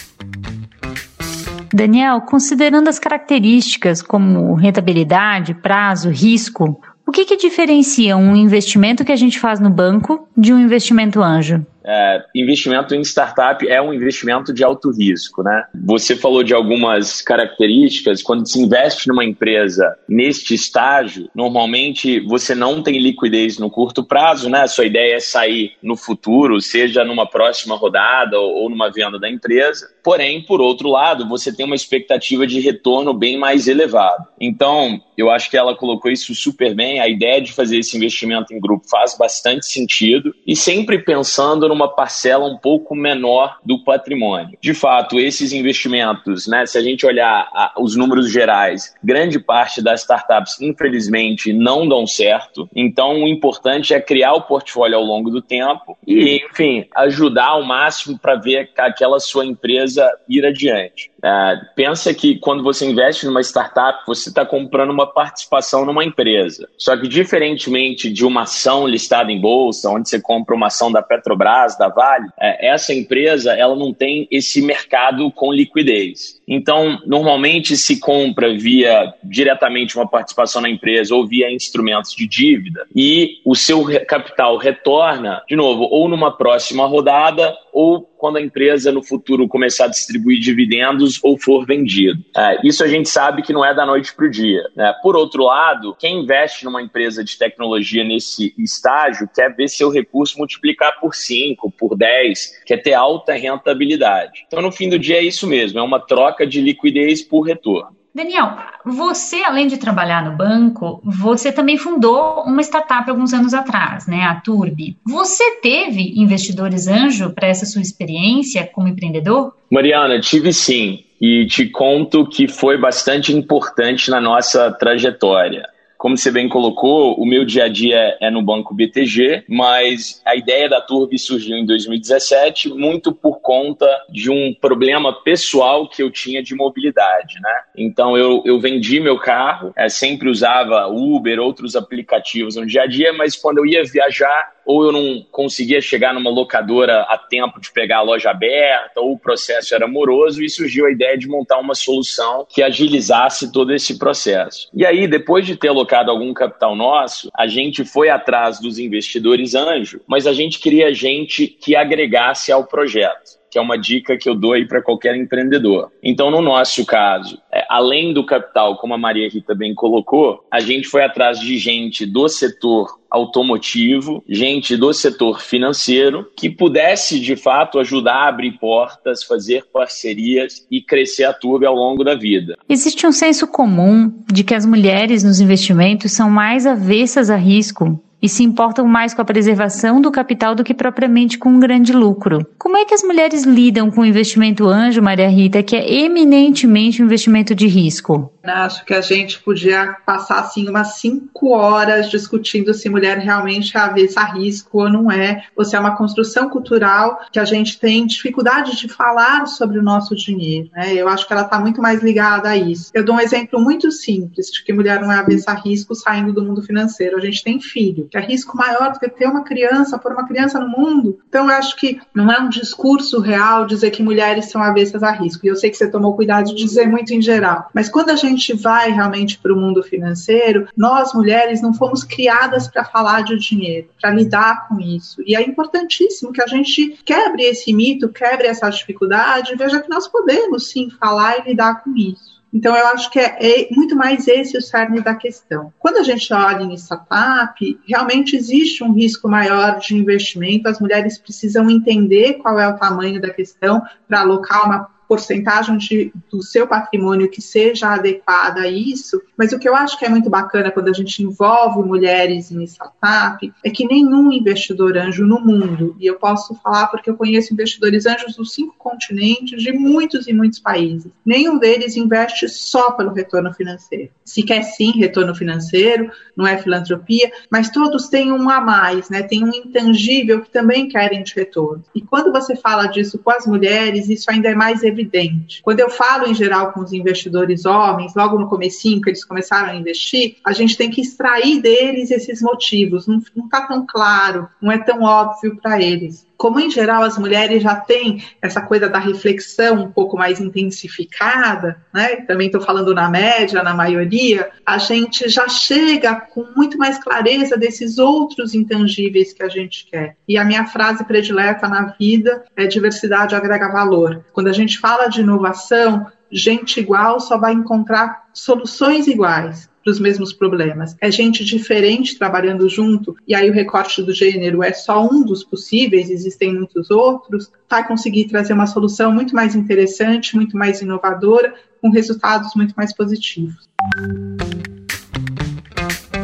Daniel, 1.74 2.22
considerando 2.22 2.88
as 2.88 2.98
características 2.98 4.02
como 4.02 4.54
rentabilidade, 4.54 5.54
prazo, 5.54 6.10
risco, 6.10 6.80
o 7.08 7.12
que, 7.12 7.26
que 7.26 7.38
diferencia 7.38 8.18
um 8.18 8.36
investimento 8.36 9.06
que 9.06 9.12
a 9.12 9.16
gente 9.16 9.40
faz 9.40 9.60
no 9.60 9.70
banco 9.70 10.28
de 10.36 10.54
um 10.54 10.60
investimento 10.60 11.22
anjo? 11.22 11.66
É, 11.86 12.24
investimento 12.34 12.96
em 12.96 13.02
startup 13.02 13.68
é 13.68 13.82
um 13.82 13.94
investimento 13.94 14.52
de 14.52 14.64
alto 14.64 14.92
risco, 14.92 15.44
né? 15.44 15.66
Você 15.86 16.16
falou 16.16 16.44
de 16.44 16.54
algumas 16.54 17.22
características. 17.22 18.24
Quando 18.24 18.48
se 18.48 18.60
investe 18.60 19.08
numa 19.08 19.24
empresa 19.24 19.96
neste 20.10 20.56
estágio, 20.56 21.30
normalmente 21.36 22.20
você 22.22 22.56
não 22.56 22.82
tem 22.82 23.00
liquidez 23.00 23.60
no 23.60 23.70
curto 23.70 24.04
prazo, 24.04 24.50
né? 24.50 24.66
Sua 24.68 24.86
ideia 24.86 25.16
é 25.16 25.20
sair 25.20 25.74
no 25.82 25.96
futuro, 25.96 26.60
seja 26.60 27.04
numa 27.04 27.28
próxima 27.28 27.76
rodada 27.76 28.40
ou 28.40 28.70
numa 28.70 28.92
venda 28.92 29.20
da 29.20 29.30
empresa. 29.30 29.88
Porém, 30.04 30.42
por 30.42 30.62
outro 30.62 30.90
lado, 30.90 31.28
você 31.28 31.56
tem 31.56 31.66
uma 31.66 31.76
expectativa 31.76 32.48
de 32.48 32.60
retorno 32.60 33.14
bem 33.14 33.38
mais 33.38 33.68
elevado. 33.68 34.26
Então, 34.40 35.02
eu 35.18 35.30
acho 35.30 35.50
que 35.50 35.58
ela 35.58 35.76
colocou 35.76 36.12
isso 36.12 36.34
super 36.36 36.74
bem. 36.76 37.00
A 37.00 37.08
ideia 37.08 37.42
de 37.42 37.54
fazer 37.54 37.80
esse 37.80 37.96
investimento 37.96 38.54
em 38.54 38.60
grupo 38.60 38.88
faz 38.90 39.18
bastante 39.18 39.66
sentido 39.66 40.34
e 40.46 40.56
sempre 40.56 41.00
pensando 41.00 41.75
numa 41.76 41.90
parcela 41.90 42.46
um 42.46 42.58
pouco 42.58 42.96
menor 42.96 43.58
do 43.64 43.84
patrimônio. 43.84 44.58
De 44.62 44.74
fato, 44.74 45.20
esses 45.20 45.52
investimentos, 45.52 46.48
né, 46.48 46.66
se 46.66 46.78
a 46.78 46.82
gente 46.82 47.06
olhar 47.06 47.50
a, 47.54 47.74
os 47.78 47.96
números 47.96 48.32
gerais, 48.32 48.96
grande 49.04 49.40
parte 49.40 49.82
das 49.82 50.02
startups, 50.02 50.60
infelizmente, 50.62 51.52
não 51.52 51.88
dão 51.88 52.08
certo. 52.08 52.70
Então, 52.74 53.24
o 53.24 53.28
importante 53.28 53.94
é 53.94 54.00
criar 54.00 54.34
o 54.34 54.42
portfólio 54.42 54.98
ao 54.98 55.04
longo 55.04 55.30
do 55.30 55.42
tempo 55.42 55.98
e, 56.08 56.42
enfim, 56.46 56.86
ajudar 56.96 57.50
ao 57.50 57.64
máximo 57.64 58.18
para 58.18 58.36
ver 58.36 58.70
aquela 58.78 59.20
sua 59.20 59.46
empresa 59.46 60.10
ir 60.30 60.46
adiante. 60.46 61.12
É, 61.24 61.56
pensa 61.76 62.14
que 62.14 62.38
quando 62.38 62.64
você 62.64 62.86
investe 62.86 63.26
numa 63.26 63.42
startup, 63.42 64.04
você 64.06 64.30
está 64.30 64.46
comprando 64.46 64.92
uma 64.92 65.08
participação 65.08 65.84
numa 65.84 66.06
empresa. 66.06 66.70
Só 66.78 66.96
que, 66.96 67.08
diferentemente 67.08 68.12
de 68.12 68.24
uma 68.24 68.44
ação 68.44 68.88
listada 68.88 69.32
em 69.32 69.42
bolsa, 69.42 69.90
onde 69.90 70.08
você 70.08 70.22
compra 70.22 70.56
uma 70.56 70.68
ação 70.68 70.92
da 70.92 71.02
Petrobras, 71.02 71.65
da 71.78 71.88
Vale, 71.88 72.28
é, 72.40 72.68
essa 72.68 72.94
empresa 72.94 73.54
ela 73.54 73.76
não 73.76 73.94
tem 73.94 74.28
esse 74.30 74.62
mercado 74.62 75.32
com 75.32 75.52
liquidez. 75.52 76.40
Então, 76.48 77.00
normalmente 77.06 77.76
se 77.76 78.00
compra 78.00 78.56
via 78.56 79.14
diretamente 79.24 79.96
uma 79.96 80.08
participação 80.08 80.62
na 80.62 80.70
empresa 80.70 81.16
ou 81.16 81.26
via 81.26 81.52
instrumentos 81.52 82.14
de 82.14 82.28
dívida 82.28 82.86
e 82.96 83.40
o 83.44 83.56
seu 83.56 83.84
capital 84.06 84.58
retorna, 84.58 85.42
de 85.48 85.56
novo, 85.56 85.88
ou 85.90 86.08
numa 86.08 86.36
próxima 86.36 86.86
rodada 86.86 87.56
ou 87.74 88.08
quando 88.26 88.38
a 88.38 88.42
empresa 88.42 88.92
no 88.92 89.04
futuro 89.04 89.48
começar 89.48 89.86
a 89.86 89.88
distribuir 89.88 90.40
dividendos 90.40 91.20
ou 91.22 91.38
for 91.38 91.64
vendido. 91.64 92.26
É, 92.36 92.58
isso 92.68 92.84
a 92.84 92.88
gente 92.88 93.08
sabe 93.08 93.44
que 93.44 93.54
não 93.54 93.64
é 93.64 93.72
da 93.72 93.86
noite 93.86 94.16
para 94.16 94.26
o 94.26 94.32
dia. 94.32 94.64
Né? 94.76 94.92
Por 95.04 95.16
outro 95.16 95.44
lado, 95.44 95.96
quem 96.00 96.24
investe 96.24 96.66
numa 96.66 96.82
empresa 96.82 97.24
de 97.24 97.38
tecnologia 97.38 98.04
nesse 98.04 98.52
estágio 98.58 99.30
quer 99.32 99.56
ver 99.56 99.68
seu 99.68 99.92
recurso 99.92 100.40
multiplicar 100.40 101.00
por 101.00 101.14
5, 101.14 101.70
por 101.78 101.96
10, 101.96 102.64
quer 102.66 102.78
ter 102.78 102.94
alta 102.94 103.34
rentabilidade. 103.34 104.44
Então, 104.48 104.60
no 104.60 104.72
fim 104.72 104.90
do 104.90 104.98
dia, 104.98 105.18
é 105.18 105.24
isso 105.24 105.46
mesmo: 105.46 105.78
é 105.78 105.84
uma 105.84 106.00
troca 106.00 106.48
de 106.48 106.62
liquidez 106.62 107.22
por 107.22 107.42
retorno. 107.42 107.96
Daniel, 108.16 108.56
você, 108.86 109.44
além 109.44 109.68
de 109.68 109.76
trabalhar 109.76 110.24
no 110.24 110.38
banco, 110.38 111.02
você 111.04 111.52
também 111.52 111.78
fundou 111.78 112.44
uma 112.46 112.62
startup 112.62 113.10
alguns 113.10 113.34
anos 113.34 113.54
atrás, 113.54 114.08
né, 114.08 114.24
a 114.24 114.36
Turbi. 114.36 114.96
Você 115.06 115.60
teve 115.60 116.14
investidores 116.16 116.88
anjo 116.88 117.32
para 117.32 117.50
essa 117.50 117.66
sua 117.66 117.82
experiência 117.82 118.66
como 118.74 118.88
empreendedor? 118.88 119.54
Mariana, 119.70 120.18
tive 120.22 120.54
sim. 120.54 121.04
E 121.20 121.46
te 121.48 121.68
conto 121.68 122.26
que 122.26 122.48
foi 122.48 122.78
bastante 122.78 123.34
importante 123.34 124.10
na 124.10 124.22
nossa 124.22 124.72
trajetória. 124.72 125.68
Como 125.98 126.18
você 126.18 126.32
bem 126.32 126.48
colocou, 126.50 127.16
o 127.20 127.26
meu 127.26 127.46
dia 127.46 127.66
a 127.66 127.68
dia 127.68 128.18
é 128.22 128.30
no 128.30 128.42
Banco 128.42 128.74
BTG, 128.74 129.46
mas 129.48 130.22
a 130.26 130.36
ideia 130.36 130.70
da 130.70 130.82
Turbi 130.82 131.18
surgiu 131.18 131.58
em 131.58 131.66
2017 131.66 132.70
muito 132.70 133.14
por 133.14 133.40
conta 133.40 133.88
de 134.10 134.30
um 134.30 134.54
problema 134.54 135.14
pessoal 135.24 135.88
que 135.88 136.04
eu 136.04 136.12
tinha 136.12 136.44
de 136.44 136.54
mobilidade, 136.56 137.36
né? 137.42 137.56
Então 137.78 138.18
eu, 138.18 138.44
eu 138.46 138.60
vendi 138.60 139.00
meu 139.00 139.18
carro, 139.18 139.74
é, 139.76 139.90
sempre 139.90 140.30
usava 140.30 140.88
Uber, 140.88 141.40
outros 141.40 141.76
aplicativos 141.76 142.56
no 142.56 142.66
dia 142.66 142.84
a 142.84 142.88
dia, 142.88 143.14
mas 143.14 143.36
quando 143.36 143.60
eu 143.60 143.66
ia 143.66 143.84
viajar, 143.84 144.55
ou 144.66 144.84
eu 144.84 144.92
não 144.92 145.26
conseguia 145.32 145.80
chegar 145.80 146.14
numa 146.14 146.30
locadora 146.30 147.02
a 147.04 147.18
tempo 147.18 147.60
de 147.60 147.72
pegar 147.72 148.00
a 148.00 148.02
loja 148.02 148.32
aberta, 148.32 149.00
ou 149.00 149.14
o 149.14 149.20
processo 149.20 149.76
era 149.76 149.88
moroso, 149.88 150.44
e 150.44 150.50
surgiu 150.50 150.86
a 150.86 150.92
ideia 150.92 151.18
de 151.18 151.28
montar 151.28 151.60
uma 151.60 151.76
solução 151.76 152.46
que 152.50 152.64
agilizasse 152.64 153.52
todo 153.52 153.74
esse 153.74 154.00
processo. 154.00 154.70
E 154.74 154.86
aí, 154.86 155.08
depois 155.08 155.46
de 155.46 155.56
ter 155.56 155.70
alocado 155.70 156.10
algum 156.10 156.34
capital 156.34 156.76
nosso, 156.76 157.30
a 157.36 157.48
gente 157.48 157.86
foi 157.86 158.10
atrás 158.10 158.60
dos 158.60 158.80
investidores 158.80 159.54
anjo, 159.54 160.02
mas 160.08 160.26
a 160.26 160.34
gente 160.34 160.60
queria 160.60 160.94
gente 160.94 161.48
que 161.48 161.76
agregasse 161.76 162.52
ao 162.52 162.66
projeto 162.66 163.45
que 163.56 163.60
é 163.60 163.62
uma 163.62 163.78
dica 163.78 164.18
que 164.18 164.28
eu 164.28 164.36
dou 164.36 164.52
aí 164.52 164.68
para 164.68 164.82
qualquer 164.82 165.16
empreendedor. 165.16 165.90
Então, 166.04 166.30
no 166.30 166.42
nosso 166.42 166.86
caso, 166.86 167.40
é, 167.50 167.66
além 167.70 168.14
do 168.14 168.26
capital, 168.26 168.76
como 168.76 168.94
a 168.94 168.98
Maria 168.98 169.30
Rita 169.30 169.56
bem 169.56 169.74
colocou, 169.74 170.44
a 170.52 170.60
gente 170.60 170.90
foi 170.90 171.06
atrás 171.06 171.40
de 171.40 171.58
gente 171.58 172.06
do 172.06 172.28
setor 172.28 173.00
automotivo, 173.10 174.22
gente 174.28 174.76
do 174.76 174.92
setor 174.92 175.40
financeiro 175.40 176.30
que 176.36 176.50
pudesse 176.50 177.18
de 177.18 177.38
fato 177.38 177.80
ajudar 177.80 178.26
a 178.26 178.28
abrir 178.28 178.60
portas, 178.60 179.24
fazer 179.24 179.64
parcerias 179.72 180.68
e 180.70 180.82
crescer 180.82 181.24
a 181.24 181.32
turba 181.32 181.66
ao 181.66 181.76
longo 181.76 182.04
da 182.04 182.14
vida. 182.14 182.58
Existe 182.68 183.08
um 183.08 183.12
senso 183.14 183.48
comum 183.48 184.14
de 184.30 184.44
que 184.44 184.54
as 184.54 184.66
mulheres 184.66 185.24
nos 185.24 185.40
investimentos 185.40 186.12
são 186.12 186.30
mais 186.30 186.68
avessas 186.68 187.30
a 187.30 187.38
risco 187.38 187.98
e 188.26 188.30
se 188.30 188.44
importam 188.44 188.88
mais 188.88 189.14
com 189.14 189.22
a 189.22 189.26
preservação 189.26 190.02
do 190.02 190.12
capital 190.12 190.56
do 190.56 190.64
que 190.64 190.74
propriamente 190.74 191.38
com 191.38 191.50
um 191.50 191.60
grande 191.60 191.94
lucro. 191.94 192.44
Como 192.58 192.76
é 192.76 192.84
que 192.84 192.96
as 192.96 193.04
mulheres 193.04 193.44
lidam 193.44 193.92
com 193.92 194.02
o 194.02 194.06
investimento 194.06 194.68
anjo, 194.68 195.00
Maria 195.00 195.30
Rita, 195.30 195.62
que 195.62 195.76
é 195.76 195.94
eminentemente 196.02 197.04
um 197.04 197.06
investimento 197.06 197.54
de 197.54 197.68
risco? 197.68 198.34
Acho 198.44 198.84
que 198.84 198.96
a 198.96 199.02
gente 199.02 199.40
podia 199.42 199.96
passar 200.06 200.40
assim 200.40 200.68
umas 200.68 200.96
cinco 201.00 201.50
horas 201.50 202.10
discutindo 202.10 202.74
se 202.74 202.90
mulher 202.90 203.20
realmente 203.20 203.78
é 203.78 203.80
avessa 203.80 204.22
a 204.22 204.34
risco 204.34 204.82
ou 204.82 204.90
não 204.90 205.12
é, 205.12 205.44
ou 205.56 205.64
se 205.64 205.76
é 205.76 205.80
uma 205.80 205.96
construção 205.96 206.50
cultural 206.50 207.20
que 207.32 207.40
a 207.40 207.46
gente 207.46 207.80
tem 207.80 208.08
dificuldade 208.08 208.76
de 208.76 208.88
falar 208.88 209.46
sobre 209.46 209.78
o 209.78 209.84
nosso 209.84 210.16
dinheiro. 210.16 210.70
Né? 210.74 210.94
Eu 210.96 211.08
acho 211.08 211.28
que 211.28 211.34
ela 211.34 211.44
está 211.44 211.60
muito 211.60 211.80
mais 211.80 212.02
ligada 212.02 212.50
a 212.50 212.58
isso. 212.58 212.90
Eu 212.94 213.06
dou 213.06 213.16
um 213.16 213.20
exemplo 213.20 213.60
muito 213.60 213.92
simples 213.92 214.48
de 214.48 214.64
que 214.64 214.74
mulher 214.74 215.00
não 215.00 215.12
é 215.12 215.18
avessa 215.18 215.52
a 215.52 215.56
risco 215.56 215.94
saindo 215.94 216.34
do 216.34 216.44
mundo 216.44 216.64
financeiro. 216.64 217.18
A 217.18 217.22
gente 217.22 217.44
tem 217.44 217.60
filho 217.60 218.08
é 218.18 218.22
risco 218.22 218.58
maior 218.58 218.94
do 218.94 219.00
que 219.00 219.10
ter 219.10 219.28
uma 219.28 219.44
criança, 219.44 219.98
pôr 219.98 220.12
uma 220.12 220.28
criança 220.28 220.60
no 220.60 220.70
mundo. 220.70 221.20
Então, 221.28 221.50
eu 221.50 221.56
acho 221.56 221.76
que 221.76 222.00
não 222.14 222.32
é 222.32 222.40
um 222.40 222.50
discurso 222.50 223.20
real 223.20 223.66
dizer 223.66 223.92
que 223.92 224.04
mulheres 224.04 224.46
são 224.46 224.62
avessas 224.62 225.04
a 225.04 225.12
risco. 225.12 225.46
E 225.46 225.50
eu 225.50 225.56
sei 225.56 225.70
que 225.70 225.78
você 225.78 225.90
tomou 225.90 226.16
cuidado 226.16 226.48
de 226.48 226.56
dizer 226.56 226.88
muito 226.88 227.14
em 227.14 227.22
geral. 227.22 227.70
Mas 227.74 227.90
quando 227.90 228.10
a 228.10 228.16
gente 228.16 228.54
vai 228.54 228.92
realmente 228.92 229.38
para 229.38 229.54
o 229.54 229.58
mundo 229.58 229.84
financeiro, 229.84 230.68
nós 230.76 231.14
mulheres 231.14 231.62
não 231.62 231.74
fomos 231.74 232.04
criadas 232.04 232.68
para 232.68 232.86
falar 232.86 233.24
de 233.24 233.38
dinheiro, 233.38 233.90
para 234.00 234.12
lidar 234.12 234.68
com 234.68 234.80
isso. 234.80 235.22
E 235.26 235.36
é 235.36 235.42
importantíssimo 235.42 236.32
que 236.32 236.42
a 236.42 236.48
gente 236.48 236.98
quebre 237.04 237.44
esse 237.44 237.74
mito, 237.74 238.10
quebre 238.10 238.48
essa 238.48 238.70
dificuldade 238.70 239.54
e 239.54 239.56
veja 239.56 239.80
que 239.80 239.90
nós 239.90 240.08
podemos 240.08 240.70
sim 240.70 240.90
falar 240.90 241.40
e 241.40 241.50
lidar 241.50 241.84
com 241.84 241.96
isso. 241.96 242.35
Então, 242.56 242.74
eu 242.74 242.88
acho 242.88 243.12
que 243.12 243.20
é, 243.20 243.36
é, 243.42 243.68
muito 243.70 243.98
mais 243.98 244.30
esse 244.30 244.58
o 244.58 244.62
cerne 244.62 245.02
da 245.02 245.14
questão. 245.14 245.74
Quando 245.78 245.98
a 245.98 246.04
gente 246.04 246.34
olha 246.34 246.64
em 246.64 246.74
startup, 246.76 247.80
realmente 247.86 248.34
existe 248.34 248.82
um 248.82 248.94
risco 248.94 249.28
maior 249.28 249.78
de 249.78 249.94
investimento, 249.94 250.70
as 250.70 250.80
mulheres 250.80 251.18
precisam 251.18 251.70
entender 251.70 252.36
qual 252.36 252.58
é 252.58 252.66
o 252.66 252.78
tamanho 252.78 253.20
da 253.20 253.30
questão 253.30 253.82
para 254.08 254.22
alocar 254.22 254.66
uma 254.66 254.90
porcentagem 255.06 255.78
de, 255.78 256.14
do 256.32 256.42
seu 256.42 256.66
patrimônio 256.66 257.30
que 257.30 257.42
seja 257.42 257.90
adequada 257.90 258.62
a 258.62 258.68
isso, 258.70 259.22
Mas 259.38 259.52
o 259.52 259.60
que 259.60 259.68
eu 259.68 259.76
acho 259.76 259.98
que 259.98 260.06
é 260.06 260.10
muito 260.10 260.30
bacana 260.30 260.72
quando 260.72 260.90
a 260.90 260.94
gente 260.94 261.22
envolve 261.22 261.88
mulheres 261.88 262.52
em 262.52 262.64
startup 262.64 263.54
é 263.64 263.70
que 263.70 263.86
nenhum 263.86 264.32
investidor 264.32 264.98
anjo 264.98 265.26
no 265.26 265.40
mundo, 265.40 265.96
e 266.00 266.06
eu 266.06 266.16
posso 266.16 266.56
falar 266.56 266.88
porque 266.88 267.10
eu 267.10 267.18
conheço 267.18 267.54
investidores 267.54 268.06
anjos 268.06 268.36
dos 268.36 268.54
cinco 268.54 268.76
continentes, 268.78 269.62
de 269.62 269.72
muitos 269.72 270.28
e 270.28 270.34
muitos 270.34 270.60
países, 270.60 271.12
nenhum 271.26 271.58
deles 271.58 271.96
investe 271.98 272.48
só 272.48 272.92
pelo 272.92 273.14
retorno 273.14 273.54
financeiro. 273.54 274.10
Se 274.24 274.44
quer 274.44 274.64
sim 274.64 274.92
retorno 274.92 275.36
financeiro, 275.36 276.10
não 276.36 276.48
é 276.48 276.58
filantropia, 276.58 277.32
mas 277.50 277.70
todos 277.70 278.08
têm 278.08 278.32
um 278.32 278.50
a 278.50 278.60
mais, 278.62 279.10
né? 279.10 279.24
Tem 279.24 279.44
um 279.44 279.50
intangível 279.50 280.42
que 280.42 280.50
também 280.50 280.88
querem 280.88 281.24
de 281.24 281.34
retorno. 281.36 281.84
E 281.94 282.02
quando 282.02 282.32
você 282.32 282.56
fala 282.56 282.88
disso 282.88 283.20
com 283.20 283.32
as 283.32 283.46
mulheres, 283.46 284.10
isso 284.10 284.30
ainda 284.30 284.50
é 284.50 284.56
mais 284.56 284.84
evidente. 284.84 285.62
Quando 285.62 285.80
eu 285.80 285.90
falo 285.90 286.28
em 286.28 286.34
geral 286.34 286.72
com 286.72 286.82
os 286.82 286.94
investidores 286.94 287.66
homens, 287.66 288.16
logo 288.16 288.38
no 288.38 288.50
comecinho 288.50 289.02
que 289.02 289.10
eles 289.10 289.25
começaram 289.26 289.70
a 289.70 289.76
investir, 289.76 290.38
a 290.46 290.54
gente 290.54 290.78
tem 290.78 290.90
que 290.90 291.02
extrair 291.02 291.62
deles 291.62 292.12
esses 292.12 292.42
motivos. 292.42 293.08
Não 293.08 293.20
está 293.20 293.62
tão 293.68 293.86
claro, 293.86 294.48
não 294.62 294.72
é 294.72 294.78
tão 294.78 295.04
óbvio 295.04 295.58
para 295.58 295.82
eles 295.82 296.26
como 296.38 296.60
em 296.60 296.70
geral 296.70 297.04
as 297.04 297.18
mulheres 297.18 297.64
já 297.64 297.76
têm 297.76 298.24
essa 298.42 298.62
coisa 298.62 298.90
da 298.90 299.00
reflexão 299.00 299.84
um 299.84 299.92
pouco 299.92 300.18
mais 300.18 300.40
intensificada, 300.40 301.82
né? 301.94 302.18
Também 302.18 302.48
estou 302.48 302.62
falando 302.62 302.94
na 302.94 303.10
média, 303.10 303.64
na 303.64 303.74
maioria, 303.74 304.50
a 304.66 304.78
gente 304.78 305.30
já 305.30 305.48
chega 305.48 306.16
com 306.16 306.46
muito 306.56 306.78
mais 306.78 306.98
clareza 306.98 307.58
desses 307.58 307.98
outros 307.98 308.54
intangíveis 308.54 309.34
que 309.34 309.44
a 309.44 309.50
gente 309.50 309.88
quer. 309.90 310.18
E 310.28 310.38
a 310.38 310.46
minha 310.46 310.66
frase 310.66 311.04
predileta 311.06 311.68
na 311.68 311.96
vida 311.98 312.44
é 312.56 312.68
diversidade 312.68 313.36
agrega 313.36 313.70
valor. 313.70 314.24
Quando 314.34 314.48
a 314.48 314.54
gente 314.54 314.78
fala 314.78 315.08
de 315.08 315.22
inovação, 315.22 316.06
gente 316.36 316.80
igual 316.80 317.20
só 317.20 317.38
vai 317.38 317.54
encontrar 317.54 318.26
soluções 318.34 319.08
iguais 319.08 319.70
para 319.84 319.92
os 319.92 320.00
mesmos 320.00 320.34
problemas. 320.34 320.96
É 321.00 321.10
gente 321.10 321.46
diferente 321.46 322.18
trabalhando 322.18 322.68
junto, 322.68 323.16
e 323.28 323.36
aí 323.36 323.50
o 323.50 323.54
recorte 323.54 324.02
do 324.02 324.12
gênero 324.12 324.64
é 324.64 324.74
só 324.74 325.08
um 325.08 325.24
dos 325.24 325.44
possíveis, 325.44 326.10
existem 326.10 326.54
muitos 326.54 326.90
outros, 326.92 327.52
vai 327.70 327.88
conseguir 327.88 328.26
trazer 328.26 328.54
uma 328.54 328.66
solução 328.66 329.12
muito 329.14 329.36
mais 329.36 329.56
interessante, 329.56 330.36
muito 330.36 330.58
mais 330.58 330.82
inovadora, 330.82 331.54
com 331.82 331.90
resultados 331.90 332.56
muito 332.56 332.74
mais 332.74 332.94
positivos. 332.94 333.70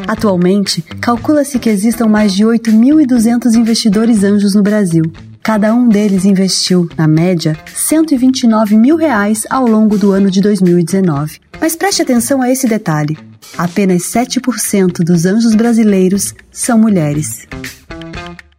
Atualmente, 0.08 0.82
calcula-se 1.00 1.58
que 1.58 1.70
existam 1.70 2.06
mais 2.06 2.34
de 2.34 2.44
8.200 2.44 3.54
investidores 3.54 4.24
anjos 4.24 4.54
no 4.54 4.62
Brasil. 4.62 5.04
Cada 5.42 5.74
um 5.74 5.88
deles 5.88 6.24
investiu, 6.24 6.88
na 6.96 7.08
média, 7.08 7.58
129 7.74 8.76
mil 8.76 8.94
reais 8.94 9.44
ao 9.50 9.66
longo 9.66 9.98
do 9.98 10.12
ano 10.12 10.30
de 10.30 10.40
2019. 10.40 11.40
Mas 11.60 11.74
preste 11.74 12.00
atenção 12.00 12.40
a 12.40 12.48
esse 12.48 12.68
detalhe: 12.68 13.18
apenas 13.58 14.02
7% 14.02 15.04
dos 15.04 15.26
anjos 15.26 15.56
brasileiros 15.56 16.32
são 16.48 16.78
mulheres. 16.78 17.48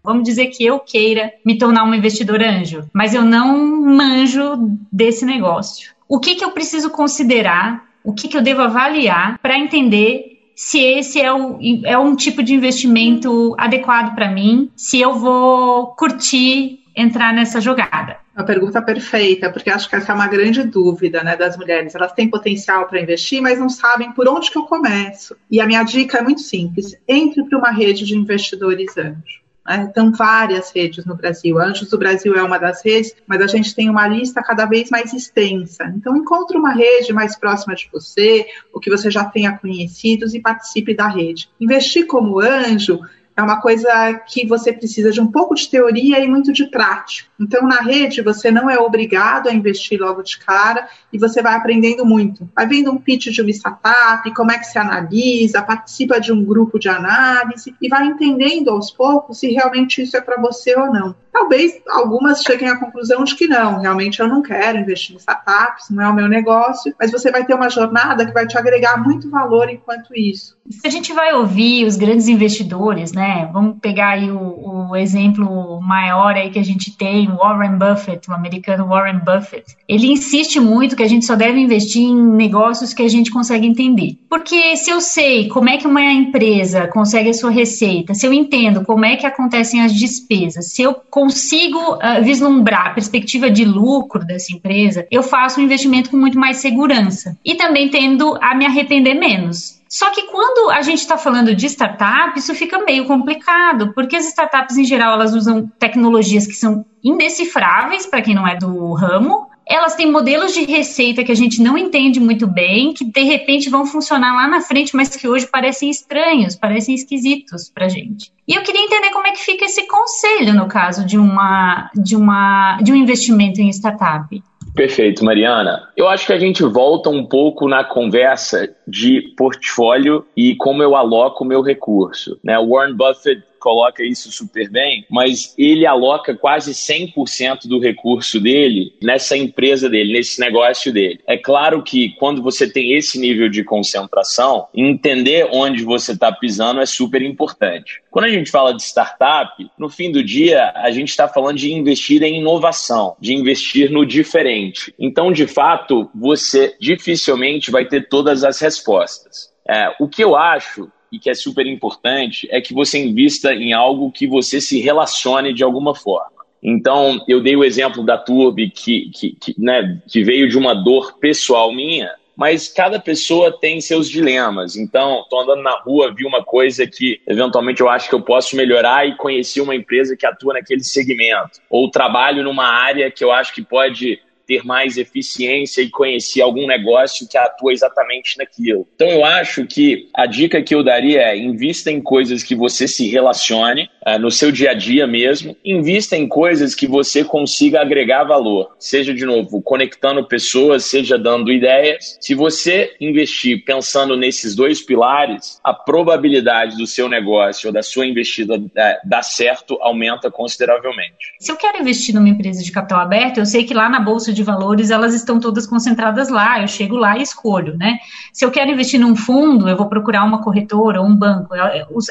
Vamos 0.04 0.24
dizer 0.26 0.48
que 0.48 0.66
eu 0.66 0.78
queira 0.78 1.32
me 1.46 1.58
tornar 1.58 1.86
uma 1.86 1.96
investidora 1.96 2.52
anjo, 2.52 2.84
mas 2.92 3.14
eu 3.14 3.24
não 3.24 3.86
manjo 3.86 4.70
desse 4.92 5.24
negócio. 5.24 5.92
O 6.10 6.20
que, 6.20 6.36
que 6.36 6.44
eu 6.44 6.52
preciso 6.52 6.90
considerar? 6.90 7.86
O 8.04 8.12
que, 8.12 8.28
que 8.28 8.36
eu 8.36 8.42
devo 8.42 8.62
avaliar 8.62 9.40
para 9.40 9.58
entender 9.58 10.33
se 10.56 10.80
esse 10.80 11.20
é, 11.22 11.32
o, 11.34 11.60
é 11.86 11.98
um 11.98 12.16
tipo 12.16 12.44
de 12.44 12.54
investimento 12.54 13.56
adequado 13.58 14.14
para 14.16 14.32
mim, 14.32 14.72
se 14.76 15.00
eu 15.00 15.16
vou 15.16 15.88
curtir 15.96 16.80
entrar 16.96 17.34
nessa 17.34 17.60
jogada. 17.60 18.18
Uma 18.36 18.46
pergunta 18.46 18.82
perfeita, 18.82 19.52
porque 19.52 19.70
acho 19.70 19.88
que 19.88 19.96
essa 19.96 20.12
é 20.12 20.16
uma 20.16 20.28
grande 20.28 20.64
dúvida 20.64 21.24
né, 21.24 21.36
das 21.36 21.56
mulheres. 21.56 21.94
Elas 21.94 22.14
têm 22.14 22.30
potencial 22.30 22.88
para 22.88 23.00
investir, 23.00 23.42
mas 23.42 23.60
não 23.60 23.70
sabem 23.70 24.12
por 24.12 24.28
onde 24.28 24.50
que 24.50 24.58
eu 24.58 24.64
começo. 24.64 25.36
E 25.50 25.62
a 25.62 25.68
minha 25.68 25.84
dica 25.84 26.18
é 26.18 26.22
muito 26.22 26.42
simples: 26.42 26.96
entre 27.08 27.44
para 27.44 27.60
uma 27.60 27.72
rede 27.72 28.06
de 28.06 28.18
investidores 28.18 28.98
anjos. 28.98 29.43
Né? 29.66 29.88
Então, 29.90 30.12
várias 30.12 30.72
redes 30.72 31.06
no 31.06 31.16
Brasil. 31.16 31.60
Anjos 31.60 31.90
do 31.90 31.98
Brasil 31.98 32.36
é 32.36 32.44
uma 32.44 32.58
das 32.58 32.84
redes, 32.84 33.16
mas 33.26 33.42
a 33.42 33.48
gente 33.48 33.74
tem 33.74 33.90
uma 33.90 34.08
lista 34.08 34.44
cada 34.44 34.66
vez 34.66 34.90
mais 34.90 35.14
extensa. 35.14 35.86
Então, 35.96 36.16
encontre 36.16 36.58
uma 36.58 36.74
rede 36.74 37.14
mais 37.14 37.36
próxima 37.36 37.76
de 37.76 37.90
você, 37.92 38.46
o 38.74 38.80
que 38.80 38.90
você 38.90 39.10
já 39.10 39.26
tenha 39.26 39.58
conhecidos 39.58 40.34
e 40.34 40.40
participe 40.40 40.96
da 40.96 41.08
rede. 41.08 41.50
Investir 41.60 42.06
como 42.06 42.40
anjo 42.40 43.00
é 43.36 43.42
uma 43.42 43.60
coisa 43.60 44.14
que 44.28 44.46
você 44.46 44.72
precisa 44.72 45.12
de 45.12 45.20
um 45.20 45.28
pouco 45.28 45.56
de 45.56 45.70
teoria 45.70 46.20
e 46.20 46.28
muito 46.28 46.54
de 46.54 46.68
prática. 46.68 47.28
Então, 47.40 47.68
na 47.68 47.82
rede, 47.82 48.22
você 48.22 48.52
não 48.52 48.70
é 48.70 48.78
obrigado 48.78 49.48
a 49.48 49.54
investir 49.54 50.00
logo 50.00 50.22
de 50.22 50.38
cara 50.38 50.88
e 51.12 51.18
você 51.18 51.42
vai 51.42 51.56
aprendendo 51.56 52.06
muito. 52.06 52.48
Vai 52.56 52.68
vendo 52.68 52.92
um 52.92 52.98
pitch 52.98 53.28
de 53.28 53.42
uma 53.42 53.50
startup, 53.50 54.34
como 54.34 54.52
é 54.52 54.58
que 54.58 54.66
se 54.66 54.78
analisa, 54.78 55.62
participa 55.62 56.20
de 56.20 56.32
um 56.32 56.44
grupo 56.44 56.78
de 56.78 56.90
análise 56.90 57.76
e 57.82 57.90
vai 57.90 58.06
entendendo 58.06 58.70
aos 58.70 58.92
poucos 58.92 59.40
se 59.40 59.52
realmente 59.52 60.02
isso 60.02 60.16
é 60.16 60.22
para 60.22 60.40
você 60.40 60.78
ou 60.78 60.92
não. 60.94 61.16
Talvez 61.32 61.82
algumas 61.90 62.42
cheguem 62.42 62.70
à 62.70 62.78
conclusão 62.78 63.24
de 63.24 63.36
que 63.36 63.48
não, 63.48 63.80
realmente 63.80 64.20
eu 64.20 64.28
não 64.28 64.44
quero 64.44 64.78
investir 64.78 65.16
em 65.16 65.18
startups, 65.18 65.90
não 65.90 66.04
é 66.04 66.08
o 66.08 66.14
meu 66.14 66.28
negócio, 66.28 66.94
mas 67.00 67.12
você 67.12 67.32
vai 67.32 67.44
ter 67.44 67.56
uma 67.56 67.70
jornada 67.70 68.24
que 68.24 68.32
vai 68.32 68.46
te 68.46 68.56
agregar 68.56 69.04
muito 69.04 69.30
valor 69.32 69.68
enquanto 69.68 70.16
isso. 70.16 70.56
Se 70.70 70.88
a 70.88 70.92
gente 70.92 71.12
vai 71.12 71.34
ouvir 71.34 71.86
os 71.86 71.96
grandes 71.96 72.28
investidores, 72.28 73.12
né? 73.14 73.23
Vamos 73.52 73.78
pegar 73.82 74.10
aí 74.10 74.32
o, 74.32 74.90
o 74.90 74.96
exemplo 74.96 75.80
maior 75.82 76.36
aí 76.36 76.50
que 76.50 76.60
a 76.60 76.64
gente 76.64 76.96
tem, 76.98 77.28
Warren 77.28 77.78
Buffett, 77.78 78.30
o 78.30 78.34
americano 78.34 78.88
Warren 78.88 79.20
Buffett. 79.20 79.76
Ele 79.88 80.08
insiste 80.08 80.60
muito 80.60 80.96
que 80.96 81.04
a 81.04 81.08
gente 81.08 81.26
só 81.26 81.36
deve 81.36 81.60
investir 81.60 82.04
em 82.04 82.16
negócios 82.16 82.94
que 82.94 83.04
a 83.04 83.08
gente 83.08 83.32
consegue 83.32 83.68
entender. 83.68 84.18
Porque 84.30 84.76
se 84.78 84.90
eu 84.90 85.02
sei 85.02 85.48
como 85.48 85.70
é 85.70 85.78
que 85.78 85.88
uma 85.88 86.04
empresa 86.04 86.88
consegue 86.88 87.30
a 87.30 87.34
sua 87.34 87.52
receita, 87.52 88.14
se 88.14 88.26
eu 88.26 88.34
entendo 88.34 88.84
como 88.84 89.06
é 89.06 89.16
que 89.16 89.26
acontecem 89.26 89.82
as 89.82 89.94
despesas, 89.94 90.74
se 90.74 90.82
eu 90.82 90.94
consigo 91.10 91.96
uh, 91.96 92.24
vislumbrar 92.24 92.88
a 92.88 92.90
perspectiva 92.92 93.50
de 93.50 93.66
lucro 93.66 94.26
dessa 94.26 94.54
empresa, 94.54 95.08
eu 95.12 95.24
faço 95.24 95.60
um 95.60 95.64
investimento 95.64 96.10
com 96.10 96.18
muito 96.18 96.40
mais 96.40 96.58
segurança 96.58 97.38
e 97.44 97.56
também 97.56 97.90
tendo 97.90 98.38
a 98.42 98.56
me 98.56 98.66
arrepender 98.66 99.14
menos. 99.14 99.83
Só 99.94 100.10
que 100.10 100.24
quando 100.24 100.72
a 100.72 100.82
gente 100.82 101.02
está 101.02 101.20
falando 101.20 101.54
de 101.54 101.68
startup, 101.68 102.36
isso 102.36 102.56
fica 102.56 102.84
meio 102.84 103.06
complicado, 103.06 103.94
porque 103.94 104.16
as 104.16 104.26
startups, 104.26 104.76
em 104.76 104.84
geral, 104.84 105.14
elas 105.14 105.36
usam 105.36 105.68
tecnologias 105.78 106.48
que 106.48 106.56
são 106.56 106.84
indecifráveis 107.04 108.08
para 108.08 108.24
quem 108.24 108.34
não 108.34 108.48
é 108.48 108.56
do 108.56 108.92
ramo, 108.94 109.52
elas 109.70 109.94
têm 109.94 110.12
modelos 110.12 110.52
de 110.52 110.66
receita 110.66 111.24
que 111.24 111.32
a 111.32 111.36
gente 111.36 111.62
não 111.62 111.78
entende 111.78 112.20
muito 112.20 112.48
bem, 112.48 112.92
que 112.92 113.06
de 113.06 113.22
repente 113.22 113.70
vão 113.70 113.86
funcionar 113.86 114.34
lá 114.34 114.48
na 114.48 114.62
frente, 114.62 114.96
mas 114.96 115.16
que 115.16 115.28
hoje 115.28 115.46
parecem 115.46 115.92
estranhos, 115.92 116.56
parecem 116.56 116.96
esquisitos 116.96 117.70
para 117.70 117.86
a 117.86 117.90
gente. 117.90 118.34
E 118.48 118.56
eu 118.56 118.64
queria 118.64 118.82
entender 118.82 119.12
como 119.12 119.28
é 119.28 119.32
que 119.32 119.46
fica 119.46 119.66
esse 119.66 119.88
conselho 119.88 120.56
no 120.56 120.68
caso 120.68 121.06
de 121.06 121.20
uma 121.20 121.92
de 121.96 122.16
uma 122.16 122.80
de 122.82 122.92
um 122.92 122.96
investimento 122.96 123.62
em 123.62 123.70
startup. 123.70 124.44
Perfeito, 124.76 125.24
Mariana. 125.24 125.90
Eu 125.96 126.08
acho 126.08 126.26
que 126.26 126.34
a 126.34 126.40
gente 126.40 126.64
volta 126.64 127.10
um 127.10 127.26
pouco 127.26 127.68
na 127.68 127.84
conversa 127.84 128.76
de 128.88 129.34
portfólio 129.38 130.26
e 130.36 130.56
como 130.56 130.82
eu 130.82 130.96
aloco 130.96 131.44
o 131.44 131.48
meu 131.48 131.62
recurso. 131.62 132.40
Né? 132.44 132.58
Warren 132.58 132.96
Buffett 132.96 133.44
coloca 133.64 134.04
isso 134.04 134.30
super 134.30 134.70
bem, 134.70 135.06
mas 135.10 135.56
ele 135.58 135.88
aloca 135.88 136.36
quase 136.36 136.74
100% 136.74 137.66
do 137.66 137.80
recurso 137.80 138.42
dele 138.42 138.94
nessa 139.02 139.38
empresa 139.38 139.90
dele, 139.90 140.12
nesse 140.12 140.42
negócio 140.42 140.92
dele. 140.92 141.22
É 141.26 141.38
claro 141.38 141.82
que 141.82 142.10
quando 142.20 142.44
você 142.44 142.70
tem 142.70 142.94
esse 142.94 143.18
nível 143.18 143.48
de 143.48 143.64
concentração, 143.64 144.68
entender 144.76 145.48
onde 145.50 145.86
você 145.86 146.12
está 146.12 146.30
pisando 146.30 146.82
é 146.82 146.86
super 146.86 147.22
importante. 147.22 148.02
Quando 148.12 148.26
a 148.26 148.30
gente 148.30 148.52
fala 148.52 148.74
de 148.74 148.84
startup, 148.84 149.66
no 149.78 149.90
fim 149.90 150.12
do 150.12 150.22
dia, 150.22 150.74
a 150.76 150.92
gente 150.92 151.10
está 151.10 151.30
falando 151.30 151.58
de 151.58 151.72
investir 151.72 152.22
em 152.22 152.42
inovação, 152.42 153.16
de 153.18 153.34
investir 153.34 153.90
no 153.90 154.06
diferente. 154.06 154.94
Então, 155.00 155.32
de 155.32 155.48
fato, 155.48 156.12
você 156.14 156.76
dificilmente 156.82 157.72
vai 157.72 157.86
ter 157.86 158.10
todas 158.10 158.44
as 158.44 158.60
respostas. 158.60 159.54
É, 159.68 159.96
o 160.02 160.10
que 160.10 160.22
eu 160.22 160.36
acho 160.36 160.92
e 161.14 161.20
que 161.20 161.30
é 161.30 161.36
super 161.36 161.68
importante 161.68 162.48
é 162.50 162.60
que 162.60 162.74
você 162.74 162.98
invista 162.98 163.54
em 163.54 163.72
algo 163.72 164.12
que 164.12 164.26
você 164.26 164.60
se 164.60 164.82
relacione 164.82 165.54
de 165.54 165.64
alguma 165.64 165.94
forma. 165.94 166.34
Então, 166.62 167.24
eu 167.28 167.40
dei 167.40 167.56
o 167.56 167.64
exemplo 167.64 168.04
da 168.04 168.18
Turbi, 168.18 168.72
que, 168.72 169.12
que, 169.14 169.38
que, 169.40 169.56
né, 169.62 170.02
que 170.08 170.24
veio 170.24 170.50
de 170.50 170.58
uma 170.58 170.74
dor 170.74 171.20
pessoal 171.20 171.72
minha, 171.72 172.10
mas 172.36 172.68
cada 172.68 173.00
pessoa 173.00 173.52
tem 173.52 173.80
seus 173.80 174.10
dilemas. 174.10 174.76
Então, 174.76 175.22
estou 175.22 175.42
andando 175.42 175.62
na 175.62 175.78
rua, 175.82 176.12
vi 176.16 176.26
uma 176.26 176.44
coisa 176.44 176.88
que 176.88 177.22
eventualmente 177.28 177.82
eu 177.82 177.90
acho 177.90 178.10
que 178.10 178.16
eu 178.16 178.22
posso 178.22 178.56
melhorar 178.56 179.08
e 179.08 179.16
conheci 179.18 179.62
uma 179.62 179.76
empresa 179.76 180.18
que 180.18 180.26
atua 180.26 180.56
naquele 180.56 180.84
segmento. 180.84 181.60
Ou 181.70 181.92
trabalho 181.92 182.44
numa 182.44 182.66
área 182.66 183.12
que 183.12 183.24
eu 183.24 183.32
acho 183.32 183.54
que 183.54 183.62
pode 183.62 184.20
ter 184.46 184.64
mais 184.64 184.98
eficiência 184.98 185.82
e 185.82 185.90
conhecer 185.90 186.42
algum 186.42 186.68
negócio 186.68 187.28
que 187.28 187.38
atua 187.38 187.74
exatamente 187.74 188.38
naquilo. 188.38 188.88
Então 188.96 189.08
eu 189.10 189.24
acho 189.24 189.66
que 189.66 190.10
a 190.14 190.26
dica 190.26 190.62
que 190.62 190.76
eu 190.76 190.84
daria 190.84 191.22
é 191.22 191.38
invista 191.38 191.92
em 191.92 192.02
coisas 192.02 192.44
que 192.44 192.56
você 192.56 192.88
se 192.88 193.08
relacione. 193.10 193.90
uh, 194.06 194.20
no 194.20 194.30
seu 194.30 194.52
dia 194.52 194.72
a 194.72 194.74
dia 194.74 195.08
mesmo. 195.08 195.56
Invista 195.64 196.16
em 196.16 196.28
coisas 196.28 196.76
que 196.76 196.88
você 196.88 197.24
consiga 197.24 197.82
agregar 197.82 198.24
valor, 198.24 198.76
seja 198.78 199.14
de 199.14 199.26
novo 199.26 199.62
conectando 199.62 200.26
pessoas, 200.28 200.86
seja 200.86 201.18
dando 201.18 201.52
ideias. 201.52 202.18
Se 202.20 202.36
você 202.36 202.96
investir 203.00 203.64
pensando 203.66 204.16
nesses 204.16 204.56
dois 204.56 204.82
pilares, 204.82 205.60
a 205.64 205.74
probabilidade 205.74 206.78
do 206.78 206.88
seu 206.88 207.08
negócio 207.08 207.68
ou 207.68 207.74
da 207.74 207.82
sua 207.82 208.06
investida 208.06 208.58
uh, 208.58 208.70
dar 209.04 209.24
certo 209.24 209.78
aumenta 209.82 210.30
consideravelmente. 210.30 211.34
Se 211.40 211.52
eu 211.52 211.56
quero 211.56 211.80
investir 211.80 212.14
numa 212.14 212.30
empresa 212.30 212.64
de 212.64 212.72
capital 212.72 213.00
aberto, 213.00 213.38
eu 213.38 213.46
sei 213.46 213.64
que 213.64 213.74
lá 213.74 213.90
na 213.90 214.00
bolsa 214.00 214.33
de 214.34 214.44
valores 214.44 214.90
elas 214.90 215.14
estão 215.14 215.40
todas 215.40 215.68
concentradas 215.68 216.30
lá. 216.30 216.62
Eu 216.62 216.68
chego 216.68 216.96
lá 216.96 217.18
e 217.18 217.22
escolho, 217.22 217.78
né? 217.78 217.98
Se 218.32 218.44
eu 218.44 218.52
quero 218.52 218.72
investir 218.72 219.00
num 219.00 219.16
fundo, 219.16 219.70
eu 219.70 219.78
vou 219.78 219.88
procurar 219.88 220.24
uma 220.24 220.42
corretora 220.42 221.02
ou 221.02 221.08
um 221.08 221.16
banco. 221.16 221.54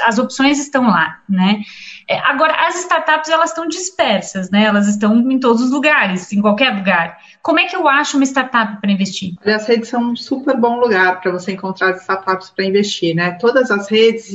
As 0.05 0.19
opções 0.19 0.59
estão 0.59 0.89
lá, 0.89 1.19
né? 1.29 1.61
É, 2.09 2.19
agora, 2.19 2.55
as 2.67 2.77
startups, 2.77 3.31
elas 3.31 3.51
estão 3.51 3.67
dispersas, 3.67 4.51
né? 4.51 4.65
Elas 4.65 4.89
estão 4.89 5.31
em 5.31 5.39
todos 5.39 5.63
os 5.63 5.71
lugares, 5.71 6.33
em 6.33 6.41
qualquer 6.41 6.75
lugar. 6.77 7.17
Como 7.43 7.59
é 7.59 7.65
que 7.65 7.77
eu 7.77 7.89
acho 7.89 8.17
uma 8.17 8.25
startup 8.25 8.81
para 8.81 8.91
investir? 8.91 9.35
As 9.45 9.67
redes 9.67 9.89
são 9.89 10.11
um 10.11 10.17
super 10.17 10.57
bom 10.57 10.79
lugar 10.79 11.21
para 11.21 11.33
você 11.33 11.53
encontrar 11.53 11.97
startups 11.97 12.51
para 12.51 12.65
investir, 12.65 13.15
né? 13.15 13.33
Todas 13.41 13.71
as 13.71 13.89
redes 13.91 14.33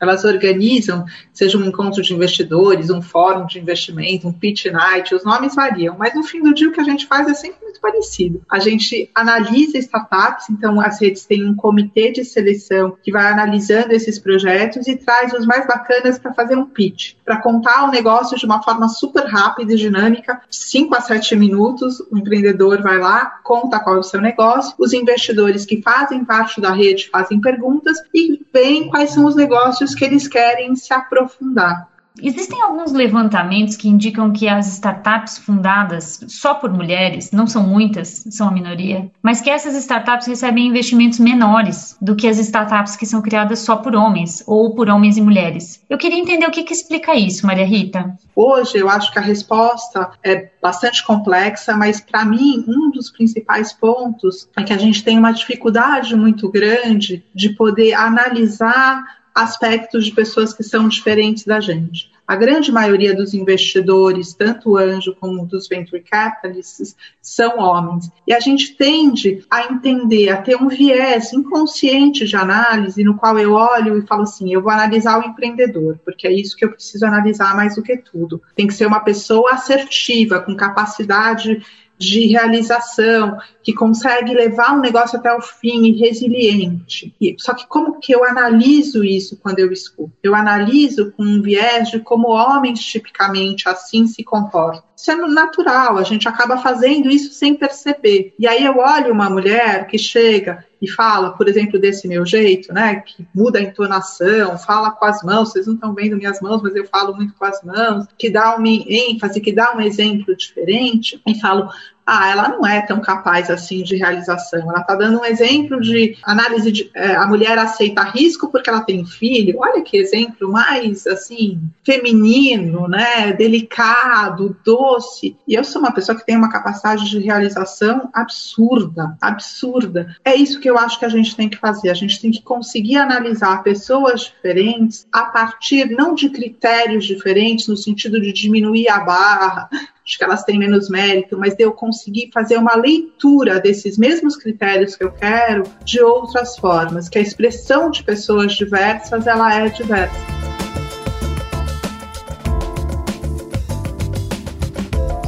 elas 0.00 0.24
organizam, 0.24 1.04
seja 1.32 1.58
um 1.58 1.64
encontro 1.64 2.02
de 2.02 2.14
investidores, 2.14 2.90
um 2.90 3.02
fórum 3.02 3.46
de 3.46 3.58
investimento, 3.58 4.28
um 4.28 4.32
pitch 4.32 4.66
night, 4.66 5.14
os 5.14 5.24
nomes 5.24 5.54
variam, 5.54 5.96
mas 5.98 6.14
no 6.14 6.22
fim 6.22 6.42
do 6.42 6.54
dia 6.54 6.68
o 6.68 6.72
que 6.72 6.80
a 6.80 6.84
gente 6.84 7.06
faz 7.06 7.28
é 7.28 7.34
sempre 7.34 7.63
parecido. 7.84 8.40
A 8.50 8.58
gente 8.58 9.10
analisa 9.14 9.76
startups, 9.76 10.48
então 10.48 10.80
as 10.80 10.98
redes 10.98 11.26
têm 11.26 11.46
um 11.46 11.54
comitê 11.54 12.10
de 12.10 12.24
seleção 12.24 12.96
que 13.02 13.12
vai 13.12 13.30
analisando 13.30 13.92
esses 13.92 14.18
projetos 14.18 14.88
e 14.88 14.96
traz 14.96 15.34
os 15.34 15.44
mais 15.44 15.66
bacanas 15.66 16.18
para 16.18 16.32
fazer 16.32 16.56
um 16.56 16.64
pitch, 16.64 17.16
para 17.22 17.42
contar 17.42 17.84
o 17.84 17.90
negócio 17.90 18.38
de 18.38 18.46
uma 18.46 18.62
forma 18.62 18.88
super 18.88 19.26
rápida 19.26 19.74
e 19.74 19.76
dinâmica, 19.76 20.40
5 20.48 20.94
a 20.94 21.00
7 21.02 21.36
minutos, 21.36 22.00
o 22.10 22.16
empreendedor 22.16 22.82
vai 22.82 22.98
lá, 22.98 23.38
conta 23.44 23.78
qual 23.78 23.96
é 23.96 23.98
o 23.98 24.02
seu 24.02 24.20
negócio, 24.20 24.74
os 24.78 24.94
investidores 24.94 25.66
que 25.66 25.82
fazem 25.82 26.24
parte 26.24 26.60
da 26.60 26.72
rede 26.72 27.10
fazem 27.10 27.38
perguntas 27.38 27.98
e 28.14 28.40
veem 28.52 28.88
quais 28.88 29.10
são 29.10 29.26
os 29.26 29.36
negócios 29.36 29.94
que 29.94 30.04
eles 30.04 30.26
querem 30.26 30.74
se 30.74 30.94
aprofundar. 30.94 31.93
Existem 32.22 32.62
alguns 32.62 32.92
levantamentos 32.92 33.76
que 33.76 33.88
indicam 33.88 34.32
que 34.32 34.48
as 34.48 34.68
startups 34.74 35.36
fundadas 35.36 36.20
só 36.28 36.54
por 36.54 36.72
mulheres, 36.72 37.32
não 37.32 37.44
são 37.44 37.64
muitas, 37.64 38.24
são 38.30 38.48
a 38.48 38.52
minoria, 38.52 39.10
mas 39.20 39.40
que 39.40 39.50
essas 39.50 39.74
startups 39.74 40.28
recebem 40.28 40.68
investimentos 40.68 41.18
menores 41.18 41.96
do 42.00 42.14
que 42.14 42.28
as 42.28 42.38
startups 42.38 42.94
que 42.94 43.04
são 43.04 43.20
criadas 43.20 43.58
só 43.58 43.76
por 43.76 43.96
homens 43.96 44.44
ou 44.46 44.76
por 44.76 44.88
homens 44.88 45.16
e 45.16 45.20
mulheres. 45.20 45.82
Eu 45.90 45.98
queria 45.98 46.18
entender 46.18 46.46
o 46.46 46.52
que, 46.52 46.62
que 46.62 46.72
explica 46.72 47.16
isso, 47.16 47.44
Maria 47.44 47.66
Rita. 47.66 48.16
Hoje 48.36 48.78
eu 48.78 48.88
acho 48.88 49.12
que 49.12 49.18
a 49.18 49.22
resposta 49.22 50.12
é 50.22 50.50
bastante 50.62 51.04
complexa, 51.04 51.76
mas 51.76 52.00
para 52.00 52.24
mim 52.24 52.64
um 52.68 52.92
dos 52.92 53.10
principais 53.10 53.72
pontos 53.72 54.48
é 54.56 54.62
que 54.62 54.72
a 54.72 54.78
gente 54.78 55.02
tem 55.02 55.18
uma 55.18 55.32
dificuldade 55.32 56.14
muito 56.14 56.48
grande 56.48 57.24
de 57.34 57.50
poder 57.50 57.94
analisar 57.94 59.23
aspectos 59.34 60.04
de 60.04 60.12
pessoas 60.12 60.52
que 60.54 60.62
são 60.62 60.88
diferentes 60.88 61.44
da 61.44 61.60
gente. 61.60 62.12
A 62.26 62.36
grande 62.36 62.72
maioria 62.72 63.14
dos 63.14 63.34
investidores, 63.34 64.32
tanto 64.32 64.78
anjo 64.78 65.14
como 65.20 65.44
dos 65.44 65.68
venture 65.68 66.02
capitalists, 66.02 66.96
são 67.20 67.58
homens. 67.58 68.10
E 68.26 68.32
a 68.32 68.40
gente 68.40 68.74
tende 68.76 69.44
a 69.50 69.64
entender, 69.64 70.30
a 70.30 70.40
ter 70.40 70.56
um 70.56 70.68
viés 70.68 71.34
inconsciente 71.34 72.24
de 72.24 72.34
análise, 72.34 73.04
no 73.04 73.16
qual 73.16 73.38
eu 73.38 73.52
olho 73.52 73.98
e 73.98 74.06
falo 74.06 74.22
assim: 74.22 74.54
eu 74.54 74.62
vou 74.62 74.72
analisar 74.72 75.18
o 75.18 75.28
empreendedor, 75.28 75.98
porque 76.02 76.26
é 76.26 76.32
isso 76.32 76.56
que 76.56 76.64
eu 76.64 76.70
preciso 76.70 77.04
analisar 77.04 77.54
mais 77.54 77.74
do 77.74 77.82
que 77.82 77.98
tudo. 77.98 78.40
Tem 78.56 78.66
que 78.66 78.74
ser 78.74 78.86
uma 78.86 79.00
pessoa 79.00 79.52
assertiva, 79.52 80.40
com 80.40 80.56
capacidade 80.56 81.62
de 81.98 82.26
realização, 82.26 83.38
que 83.62 83.72
consegue 83.72 84.34
levar 84.34 84.76
um 84.76 84.80
negócio 84.80 85.18
até 85.18 85.32
o 85.34 85.40
fim 85.40 85.84
e 85.84 85.92
resiliente. 85.92 87.14
E, 87.20 87.36
só 87.38 87.54
que 87.54 87.66
como 87.66 87.98
que 87.98 88.14
eu 88.14 88.24
analiso 88.24 89.04
isso 89.04 89.38
quando 89.42 89.60
eu 89.60 89.72
escuto? 89.72 90.12
Eu 90.22 90.34
analiso 90.34 91.12
com 91.12 91.22
um 91.22 91.40
viés 91.40 91.88
de 91.90 92.00
como 92.00 92.28
homens 92.28 92.80
tipicamente 92.80 93.68
assim 93.68 94.06
se 94.06 94.22
comportam. 94.22 94.82
Isso 94.96 95.10
é 95.10 95.16
natural, 95.16 95.98
a 95.98 96.02
gente 96.02 96.28
acaba 96.28 96.58
fazendo 96.58 97.10
isso 97.10 97.32
sem 97.32 97.54
perceber. 97.54 98.34
E 98.38 98.46
aí 98.46 98.64
eu 98.64 98.78
olho 98.78 99.12
uma 99.12 99.28
mulher 99.28 99.86
que 99.86 99.98
chega 99.98 100.64
e 100.80 100.90
fala, 100.90 101.30
por 101.32 101.48
exemplo, 101.48 101.78
desse 101.78 102.06
meu 102.06 102.24
jeito, 102.26 102.72
né, 102.72 102.96
que 102.96 103.26
muda 103.34 103.58
a 103.58 103.62
entonação, 103.62 104.58
fala 104.58 104.90
com 104.90 105.04
as 105.04 105.22
mãos, 105.22 105.50
vocês 105.50 105.66
não 105.66 105.74
estão 105.74 105.94
vendo 105.94 106.16
minhas 106.16 106.40
mãos, 106.40 106.62
mas 106.62 106.74
eu 106.74 106.86
falo 106.86 107.14
muito 107.14 107.34
com 107.34 107.44
as 107.44 107.62
mãos, 107.62 108.06
que 108.18 108.30
dá 108.30 108.56
uma 108.56 108.68
ênfase, 108.68 109.40
que 109.40 109.52
dá 109.52 109.74
um 109.74 109.80
exemplo 109.80 110.36
diferente, 110.36 111.20
e 111.26 111.40
falo, 111.40 111.70
ah, 112.06 112.28
ela 112.28 112.48
não 112.48 112.66
é 112.66 112.82
tão 112.82 113.00
capaz 113.00 113.50
assim 113.50 113.82
de 113.82 113.96
realização. 113.96 114.70
Ela 114.70 114.80
está 114.80 114.94
dando 114.94 115.20
um 115.20 115.24
exemplo 115.24 115.80
de 115.80 116.16
análise 116.22 116.70
de 116.70 116.90
é, 116.94 117.14
a 117.14 117.26
mulher 117.26 117.58
aceita 117.58 118.02
risco 118.02 118.48
porque 118.50 118.68
ela 118.68 118.82
tem 118.82 119.04
filho. 119.04 119.58
Olha 119.58 119.82
que 119.82 119.96
exemplo 119.96 120.50
mais 120.50 121.06
assim 121.06 121.60
feminino, 121.82 122.86
né? 122.88 123.32
Delicado, 123.32 124.56
doce. 124.64 125.36
E 125.48 125.54
eu 125.54 125.64
sou 125.64 125.80
uma 125.80 125.92
pessoa 125.92 126.16
que 126.16 126.26
tem 126.26 126.36
uma 126.36 126.50
capacidade 126.50 127.08
de 127.08 127.18
realização 127.18 128.10
absurda, 128.12 129.16
absurda. 129.20 130.14
É 130.24 130.34
isso 130.34 130.60
que 130.60 130.68
eu 130.68 130.78
acho 130.78 130.98
que 130.98 131.04
a 131.04 131.10
gente 131.10 131.34
tem 131.34 131.48
que 131.48 131.56
fazer. 131.56 131.90
A 131.90 131.94
gente 131.94 132.20
tem 132.20 132.30
que 132.30 132.42
conseguir 132.42 132.96
analisar 132.96 133.62
pessoas 133.62 134.22
diferentes 134.22 135.06
a 135.12 135.24
partir 135.24 135.90
não 135.90 136.14
de 136.14 136.28
critérios 136.28 137.04
diferentes 137.04 137.66
no 137.66 137.76
sentido 137.76 138.20
de 138.20 138.32
diminuir 138.32 138.88
a 138.88 139.00
barra, 139.00 139.68
de 140.04 140.18
que 140.18 140.24
elas 140.24 140.44
têm 140.44 140.58
menos 140.58 140.90
mérito, 140.90 141.38
mas 141.38 141.54
eu 141.58 141.72
conseguir 141.72 142.30
fazer 142.32 142.58
uma 142.58 142.76
leitura 142.76 143.58
desses 143.58 143.96
mesmos 143.96 144.36
critérios 144.36 144.94
que 144.94 145.04
eu 145.04 145.10
quero 145.10 145.62
de 145.84 146.00
outras 146.00 146.56
formas, 146.58 147.08
que 147.08 147.18
a 147.18 147.22
expressão 147.22 147.90
de 147.90 148.04
pessoas 148.04 148.52
diversas 148.52 149.26
ela 149.26 149.54
é 149.54 149.68
diversa. 149.68 150.14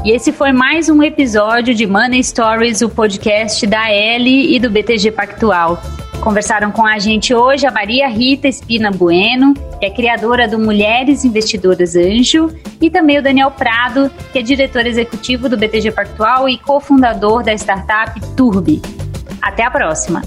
E 0.04 0.12
esse 0.12 0.30
foi 0.30 0.52
mais 0.52 0.88
um 0.88 1.02
episódio 1.02 1.74
de 1.74 1.84
Money 1.84 2.22
Stories, 2.22 2.80
o 2.80 2.88
podcast 2.88 3.66
da 3.66 3.90
L 3.90 4.54
e 4.54 4.60
do 4.60 4.70
BTG 4.70 5.10
Pactual. 5.10 5.82
Conversaram 6.26 6.72
com 6.72 6.84
a 6.84 6.98
gente 6.98 7.32
hoje 7.32 7.68
a 7.68 7.70
Maria 7.70 8.08
Rita 8.08 8.48
Espina 8.48 8.90
Bueno, 8.90 9.54
que 9.78 9.86
é 9.86 9.90
criadora 9.90 10.48
do 10.48 10.58
Mulheres 10.58 11.24
Investidoras 11.24 11.94
Anjo, 11.94 12.52
e 12.80 12.90
também 12.90 13.16
o 13.16 13.22
Daniel 13.22 13.52
Prado, 13.52 14.10
que 14.32 14.40
é 14.40 14.42
diretor 14.42 14.84
executivo 14.88 15.48
do 15.48 15.56
BTG 15.56 15.92
Pactual 15.92 16.48
e 16.48 16.58
cofundador 16.58 17.44
da 17.44 17.52
startup 17.54 18.20
Turbi. 18.34 18.82
Até 19.40 19.62
a 19.62 19.70
próxima! 19.70 20.20